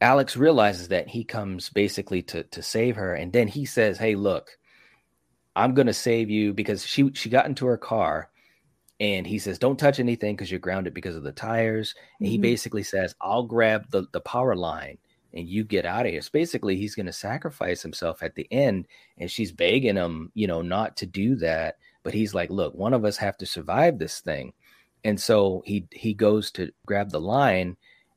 [0.00, 4.16] Alex realizes that he comes basically to to save her, and then he says, "Hey,
[4.16, 4.58] look,
[5.54, 8.30] I'm gonna save you because she she got into her car."
[8.98, 12.32] and he says, "Don't touch anything because you're grounded because of the tires." And mm-hmm.
[12.32, 14.98] he basically says, "I'll grab the the power line
[15.36, 18.46] and you get out of here." So basically, he's going to sacrifice himself at the
[18.50, 18.86] end,
[19.18, 21.76] and she's begging him, you know, not to do that.
[22.02, 24.52] But he's like, "Look, one of us have to survive this thing,"
[25.04, 27.76] and so he he goes to grab the line,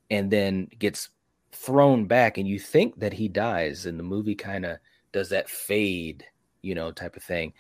[0.10, 1.10] and then gets
[1.52, 4.78] thrown back, and you think that he dies, and the movie kind of
[5.12, 6.26] does that fade,
[6.62, 7.54] you know, type of thing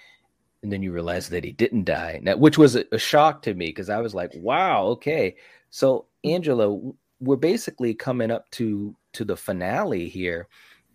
[0.62, 3.54] and then you realize that he didn't die now, which was a, a shock to
[3.54, 5.36] me because i was like wow okay
[5.70, 6.78] so angela
[7.20, 10.48] we're basically coming up to to the finale here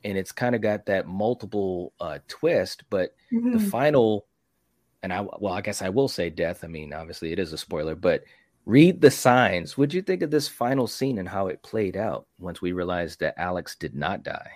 [0.05, 3.53] and it's kind of got that multiple uh twist but mm-hmm.
[3.53, 4.27] the final
[5.03, 7.59] and i well i guess i will say death i mean obviously it is a
[7.59, 8.23] spoiler but
[8.67, 11.97] read the signs what do you think of this final scene and how it played
[11.97, 14.53] out once we realized that alex did not die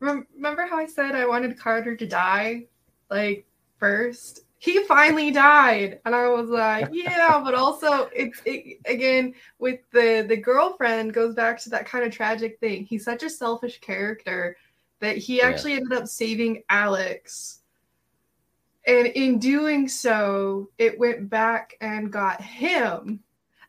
[0.00, 2.64] remember how i said i wanted carter to die
[3.10, 3.46] like
[3.80, 4.42] first.
[4.62, 10.26] He finally died, and I was like, yeah, but also it's it, again with the
[10.28, 12.84] the girlfriend goes back to that kind of tragic thing.
[12.84, 14.58] He's such a selfish character
[15.00, 15.78] that he actually yeah.
[15.78, 17.62] ended up saving Alex.
[18.86, 23.20] And in doing so, it went back and got him.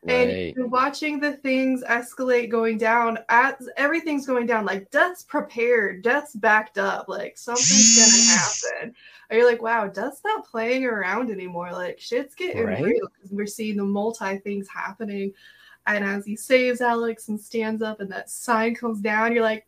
[0.04, 0.54] Right.
[0.58, 6.36] And watching the things escalate going down as everything's going down, like death's prepared, death's
[6.36, 8.96] backed up, like something's gonna happen.
[9.32, 11.72] And you're like, wow, death's not playing around anymore.
[11.72, 12.84] Like shit's getting right?
[12.84, 15.32] real because we're seeing the multi things happening.
[15.88, 19.66] And as he saves Alex and stands up and that sign comes down, you're like,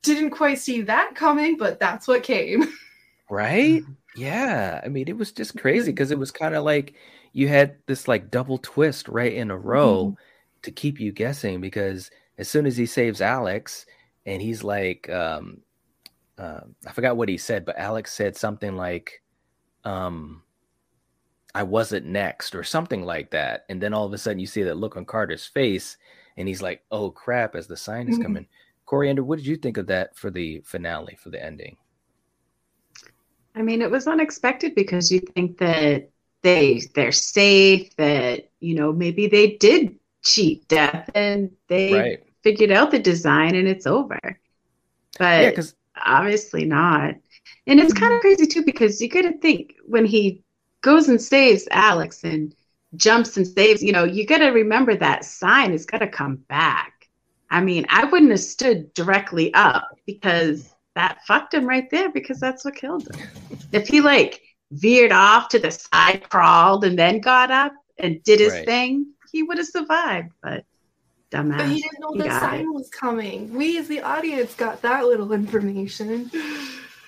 [0.00, 2.72] didn't quite see that coming, but that's what came.
[3.30, 3.82] Right?
[4.14, 4.82] Yeah.
[4.84, 6.92] I mean, it was just crazy because it was kind of like
[7.32, 10.14] you had this like double twist right in a row mm-hmm.
[10.64, 13.86] to keep you guessing because as soon as he saves Alex
[14.26, 15.62] and he's like um
[16.38, 19.22] uh, I forgot what he said, but Alex said something like
[19.84, 20.42] um
[21.54, 23.66] I wasn't next or something like that.
[23.68, 25.98] And then all of a sudden you see that look on Carter's face
[26.36, 28.22] and he's like, "Oh crap!" As the sign is mm-hmm.
[28.22, 28.46] coming.
[28.86, 31.76] Coriander, what did you think of that for the finale, for the ending?
[33.54, 36.10] I mean, it was unexpected because you think that
[36.42, 42.22] they they're safe that you know maybe they did cheat death and they right.
[42.42, 44.18] figured out the design and it's over
[45.18, 45.50] but yeah,
[46.04, 47.14] obviously not
[47.66, 48.34] and it's kind of mm-hmm.
[48.34, 50.42] crazy too because you gotta think when he
[50.80, 52.54] goes and saves alex and
[52.96, 57.08] jumps and saves you know you gotta remember that sign is gotta come back
[57.50, 62.38] i mean i wouldn't have stood directly up because that fucked him right there because
[62.38, 63.28] that's what killed him
[63.72, 68.40] if he like veered off to the side, crawled, and then got up and did
[68.40, 68.66] his right.
[68.66, 70.30] thing, he would have survived.
[70.42, 70.64] But
[71.32, 71.58] dumbass.
[71.58, 72.72] But he didn't know he the sign it.
[72.72, 73.52] was coming.
[73.54, 76.30] We, as the audience, got that little information.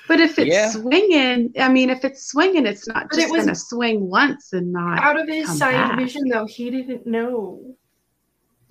[0.06, 0.70] But if it's yeah.
[0.70, 4.52] swinging, I mean, if it's swinging, it's not but just it going to swing once
[4.52, 6.28] and not out of his side vision.
[6.28, 7.74] Though he didn't know.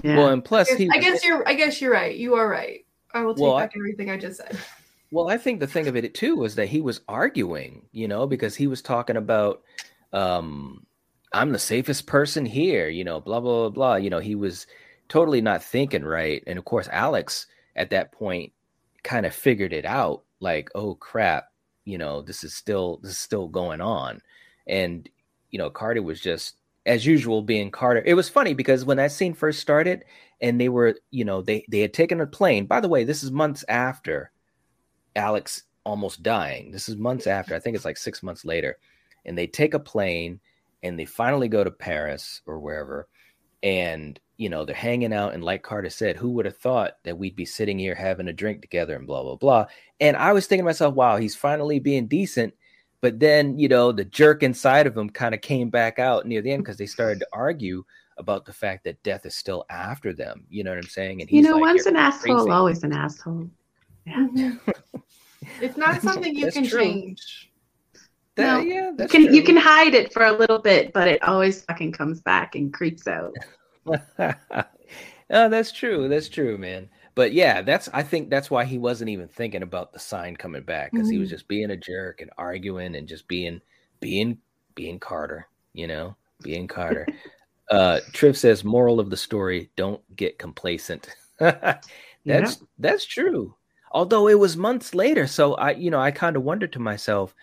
[0.03, 0.17] Yeah.
[0.17, 1.47] Well, and plus, I guess, he, I guess you're.
[1.47, 2.15] I guess you're right.
[2.15, 2.85] You are right.
[3.13, 4.57] I will take well, back I, everything I just said.
[5.11, 8.25] Well, I think the thing of it too was that he was arguing, you know,
[8.25, 9.61] because he was talking about
[10.11, 10.85] um
[11.31, 13.95] I'm the safest person here, you know, blah blah blah blah.
[13.95, 14.67] You know, he was
[15.09, 16.43] totally not thinking right.
[16.47, 18.53] And of course, Alex at that point
[19.03, 21.45] kind of figured it out, like, oh crap,
[21.85, 24.21] you know, this is still this is still going on.
[24.67, 25.07] And
[25.51, 28.03] you know, Carter was just as usual being Carter.
[28.05, 30.03] It was funny because when that scene first started
[30.41, 32.65] and they were, you know, they they had taken a plane.
[32.65, 34.31] By the way, this is months after
[35.15, 36.71] Alex almost dying.
[36.71, 37.55] This is months after.
[37.55, 38.77] I think it's like six months later.
[39.25, 40.39] And they take a plane
[40.81, 43.07] and they finally go to Paris or wherever.
[43.63, 47.17] And you know they're hanging out and like carter said who would have thought that
[47.17, 49.65] we'd be sitting here having a drink together and blah blah blah
[49.99, 52.53] and i was thinking to myself wow he's finally being decent
[53.01, 56.41] but then you know the jerk inside of him kind of came back out near
[56.41, 57.83] the end because they started to argue
[58.17, 61.31] about the fact that death is still after them you know what i'm saying and
[61.31, 63.49] you know, like, once "You're an asshole, crazy." always an asshole.
[64.05, 64.53] Yeah.
[65.61, 66.79] It's not something you That's can true.
[66.81, 67.51] change.
[68.35, 71.23] That- No, yeah You can you can hide it for a little bit, but it
[71.23, 73.33] always fucking comes back and creeps out.
[74.19, 76.07] oh, that's true.
[76.09, 76.89] That's true, man.
[77.15, 80.63] But yeah, that's I think that's why he wasn't even thinking about the sign coming
[80.63, 81.35] back because he was Mm-hmm.
[81.35, 83.61] just being a jerk and arguing and just being
[83.99, 84.39] being
[84.75, 87.07] being Carter, you know, being Carter.
[87.69, 91.09] uh Triv says moral of the story, don't get complacent.
[92.25, 93.55] that's that's true.
[93.91, 97.35] Although it was months later, so I you know, I kind of wondered to myself,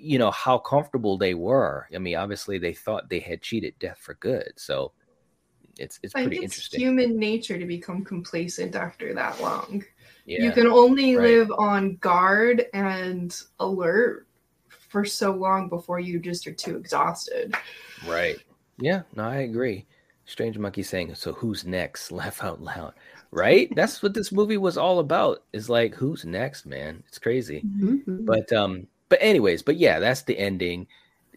[0.00, 1.88] you know, how comfortable they were.
[1.94, 4.52] I mean, obviously they thought they had cheated death for good.
[4.56, 4.92] So
[5.78, 6.80] it's it's I pretty think it's interesting.
[6.80, 9.84] human nature to become complacent after that long.
[10.26, 10.44] Yeah.
[10.44, 11.28] You can only right.
[11.28, 14.26] live on guard and alert
[14.68, 17.54] for so long before you just are too exhausted.
[18.06, 18.36] Right.
[18.78, 19.86] Yeah, no, I agree.
[20.24, 22.12] Strange Monkey saying, so who's next?
[22.12, 22.94] Laugh out loud.
[23.30, 23.74] Right?
[23.74, 25.44] That's what this movie was all about.
[25.52, 27.02] Is like who's next, man?
[27.08, 27.62] It's crazy.
[27.62, 28.24] Mhm.
[28.24, 30.86] But um, but anyways, but yeah, that's the ending.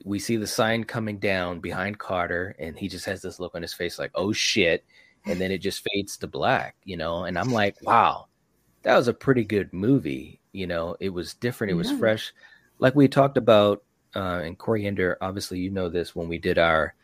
[0.05, 3.61] We see the sign coming down behind Carter, and he just has this look on
[3.61, 4.85] his face like, oh shit.
[5.27, 8.27] And then it just fades to black, you know, and I'm like, wow,
[8.83, 10.41] that was a pretty good movie.
[10.53, 11.97] You know, it was different, it was Yeah.
[11.99, 12.33] fresh.
[12.79, 13.83] Like we talked about
[14.15, 16.95] uh in Coriander, obviously you know this when we did our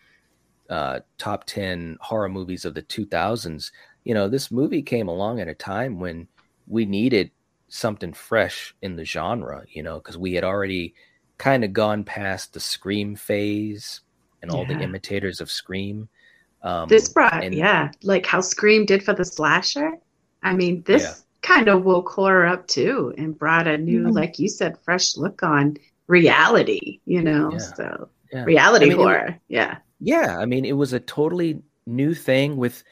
[0.69, 3.71] uh top 10 horror movies of the 2000s
[4.03, 6.27] you know this movie came along at a time when
[6.67, 7.31] we needed
[7.69, 10.93] something fresh in the genre you know because we had already
[11.37, 14.01] kind of gone past the scream phase
[14.41, 16.07] and all the imitators of scream
[16.63, 19.91] um This brought, and- yeah, like how Scream did for the slasher.
[20.41, 21.13] I mean, this Yeah.
[21.43, 24.13] kind of woke horror up too and brought a new, Mhm.
[24.15, 27.51] like you said, fresh look on reality, you know?
[27.51, 27.57] Yeah.
[27.59, 28.43] So, yeah.
[28.45, 29.39] reality I mean, it- horror.
[29.49, 29.77] yeah.
[29.99, 32.83] Yeah, I mean, it was a totally new thing with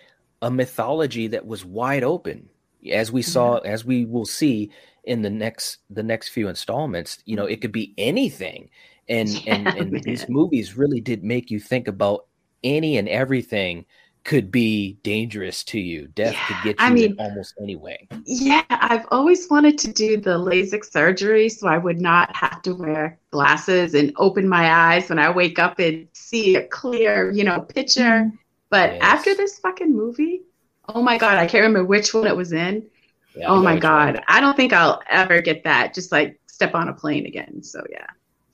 [0.44, 2.50] a mythology that was wide open.
[2.92, 4.72] As we saw, as we will see
[5.04, 8.70] in the next the next few installments, you know, it could be anything.
[9.08, 10.34] And and, Yeah, and these man.
[10.34, 12.26] movies really did make you think about
[12.64, 13.86] any and everything
[14.24, 16.08] could be dangerous to you.
[16.16, 18.08] Death could get you I in mean- almost any way.
[18.26, 22.74] Yeah, I've always wanted to do the LASIK surgery so I would not have to
[22.74, 27.44] wear glasses and open my eyes when I wake up and see a clear, you
[27.44, 28.02] know, picture.
[28.02, 28.36] Mm-hmm.
[28.72, 29.00] But Yes.
[29.04, 30.42] after this fucking movie,
[30.90, 32.86] oh my God, I can't remember which one it was in.
[33.36, 33.78] Yeah, oh my.
[33.78, 35.94] God, I don't think I'll ever get that.
[35.94, 37.62] Just like step on a plane again.
[37.64, 38.08] So yeah,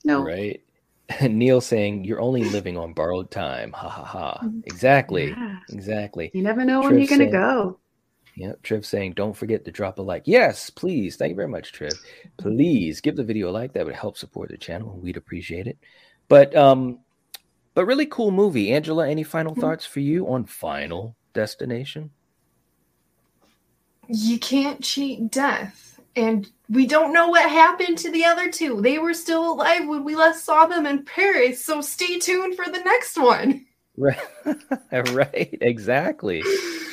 [0.04, 0.24] no.
[0.24, 0.60] Right.
[1.22, 3.72] Neil saying you're only living on borrowed time.
[3.72, 4.48] Ha ha ha.
[4.64, 5.30] Exactly.
[5.30, 5.58] Yeah.
[5.70, 6.30] Exactly.
[6.34, 7.78] You never know when you're gonna go.
[8.36, 10.22] Yep, Triv saying, don't forget to drop a like.
[10.24, 11.16] Yes, please.
[11.16, 11.92] Thank you very much, Triv.
[12.38, 13.74] Please give the video a like.
[13.74, 14.98] That would help support the channel.
[15.02, 15.76] We'd appreciate it.
[16.28, 17.00] But um,
[17.74, 18.72] but really cool movie.
[18.72, 22.10] Angela, any final thoughts for you on Final Destination?
[24.12, 25.98] You can't cheat death.
[26.14, 28.82] And we don't know what happened to the other two.
[28.82, 32.66] They were still alive when we last saw them in Paris, so stay tuned for
[32.66, 33.64] the next one.
[33.96, 34.18] Right,
[35.12, 36.42] right, exactly.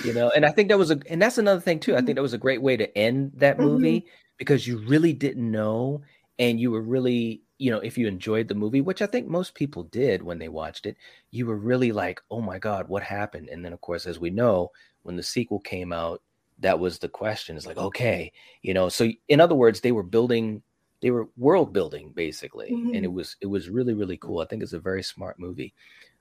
[0.06, 1.96] You know, and I think that was a, and that's another thing too.
[1.96, 3.66] I think that was a great way to end that mm-hmm.
[3.66, 4.06] movie
[4.38, 6.02] because you really didn't know,
[6.38, 9.56] and you were really, you know, if you enjoyed the movie, which I think most
[9.56, 10.96] people did when they watched it,
[11.32, 13.50] you were really like, oh my god, what happened?
[13.50, 14.72] And then, of course, as we know,
[15.04, 16.22] when the sequel came out,
[16.60, 17.56] that was the question.
[17.58, 18.32] It's like, okay,
[18.62, 20.62] you know, so in other words, they were building,
[21.02, 23.04] they were world building basically, and Mhm.
[23.06, 24.40] it was it was really really cool.
[24.40, 25.74] I think it's a very smart movie.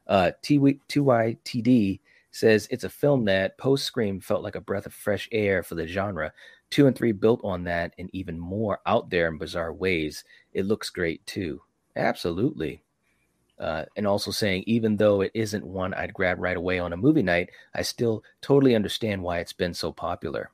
[0.07, 5.29] Uh, TYTD says it's a film that post Scream felt like a breath of fresh
[5.33, 6.33] air for the genre.
[6.71, 10.25] Two and three built on that and even more out there in bizarre ways.
[10.53, 11.63] It looks great too.
[11.97, 12.83] Absolutely.
[13.59, 16.97] Uh, and also saying, even though it isn't one I'd grab right away on a
[16.97, 20.51] movie night, I still totally understand why it's been so popular.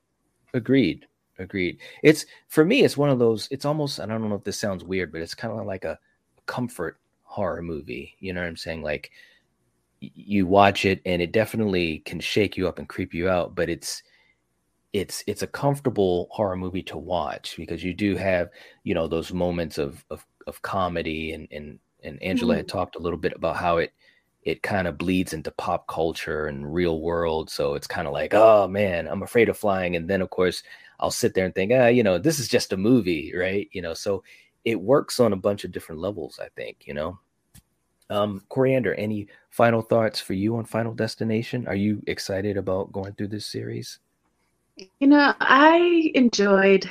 [0.55, 1.07] Agreed.
[1.39, 1.79] Agreed.
[2.03, 4.85] It's for me, it's one of those, it's almost, I don't know if this sounds
[4.85, 5.99] weird, but it's kind of like a
[6.47, 8.15] comfort horror movie.
[8.21, 8.83] You know what I'm saying?
[8.83, 9.11] Like,
[10.01, 13.69] you watch it and it definitely can shake you up and creep you out but
[13.69, 14.03] it's
[14.93, 18.51] it's it's a comfortable horror movie to watch because you do have
[18.85, 22.99] you know those moments of of, of comedy and and and angela had talked a
[23.01, 23.93] little bit about how it
[24.43, 28.35] it kind of bleeds into pop culture and real world so it's kind of like
[28.35, 30.63] oh man i'm afraid of flying and then of course
[31.01, 33.83] i'll sit there and think ah you know this is just a movie right you
[33.83, 34.23] know so
[34.65, 37.19] it works on a bunch of different levels i think you know
[38.11, 41.67] Um, Coriander, any final thoughts for you on Final Destination?
[41.67, 43.99] Are you excited about going through this series?
[45.01, 46.85] You know, I enjoyed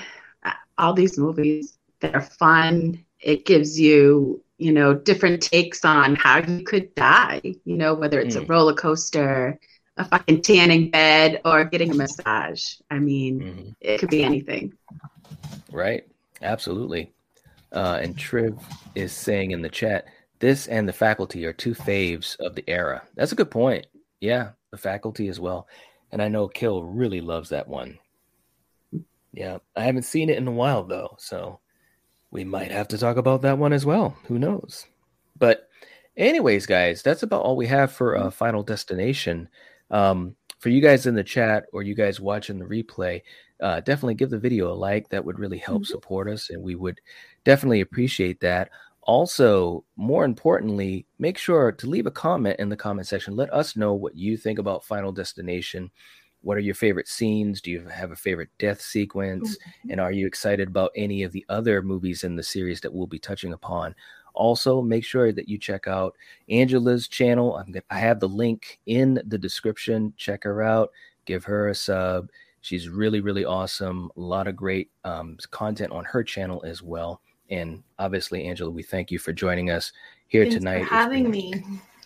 [0.43, 1.77] uh, all these movies.
[1.99, 3.05] They're fun.
[3.19, 8.19] It gives you, you know, different takes on how you could die, you know, whether
[8.19, 8.43] it's mm.
[8.43, 9.59] a roller coaster,
[9.97, 12.75] a fucking tanning bed, or getting a massage.
[12.89, 13.69] I mean, mm-hmm.
[13.81, 14.73] it could be anything.
[15.71, 16.07] Right.
[16.41, 17.11] Absolutely.
[17.73, 18.57] Uh, and Triv
[18.95, 20.05] is saying in the chat,
[20.39, 23.01] this and the faculty are two faves of the era.
[23.15, 23.87] That's a good point.
[24.21, 25.67] Yeah, the faculty as well.
[26.11, 27.97] And I know Kill really loves that one.
[29.33, 31.59] Yeah, I haven't seen it in a while though, so
[32.33, 34.17] we might have to talk about that one as well.
[34.27, 34.87] Who knows?
[35.37, 35.69] But,
[36.17, 39.47] anyways, guys, that's about all we have for uh, Final Destination.
[39.91, 43.21] Um, for you guys in the chat or you guys watching the replay,
[43.61, 45.09] uh, definitely give the video a like.
[45.09, 45.91] That would really help mm-hmm.
[45.91, 46.99] support us, and we would
[47.43, 48.71] definitely appreciate that.
[49.03, 53.35] Also, more importantly, make sure to leave a comment in the comment section.
[53.35, 55.91] Let us know what you think about Final Destination.
[56.43, 57.61] What are your favorite scenes?
[57.61, 59.57] Do you have a favorite death sequence?
[59.57, 59.91] Mm-hmm.
[59.91, 63.07] And are you excited about any of the other movies in the series that we'll
[63.07, 63.95] be touching upon?
[64.35, 66.15] Also, make sure that you check out
[66.49, 67.55] Angela's channel.
[67.55, 70.13] I'm gonna, I have the link in the description.
[70.17, 70.91] Check her out.
[71.25, 72.29] Give her a sub.
[72.61, 74.11] She's really, really awesome.
[74.17, 77.21] A lot of great um, content on her channel as well.
[77.49, 79.93] And obviously, Angela, we thank you for joining us
[80.27, 80.87] here Thanks tonight.
[80.87, 81.53] For having me.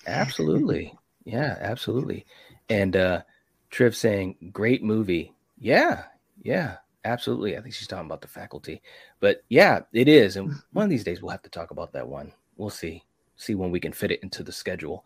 [0.05, 0.93] Absolutely.
[1.25, 2.25] Yeah, absolutely.
[2.69, 3.21] And uh
[3.69, 5.33] Triv saying, great movie.
[5.59, 6.03] Yeah,
[6.41, 7.57] yeah, absolutely.
[7.57, 8.81] I think she's talking about the faculty.
[9.19, 10.37] But yeah, it is.
[10.37, 12.31] And one of these days we'll have to talk about that one.
[12.57, 13.03] We'll see.
[13.35, 15.05] See when we can fit it into the schedule.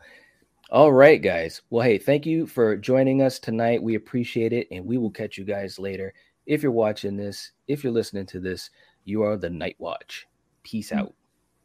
[0.70, 1.62] All right, guys.
[1.70, 3.84] Well, hey, thank you for joining us tonight.
[3.84, 4.68] We appreciate it.
[4.72, 6.14] And we will catch you guys later.
[6.46, 8.70] If you're watching this, if you're listening to this,
[9.04, 10.28] you are the Night Watch.
[10.64, 11.14] Peace out.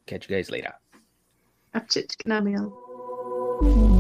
[0.07, 0.73] Catch you guys later.
[1.75, 3.93] Abschied, genau.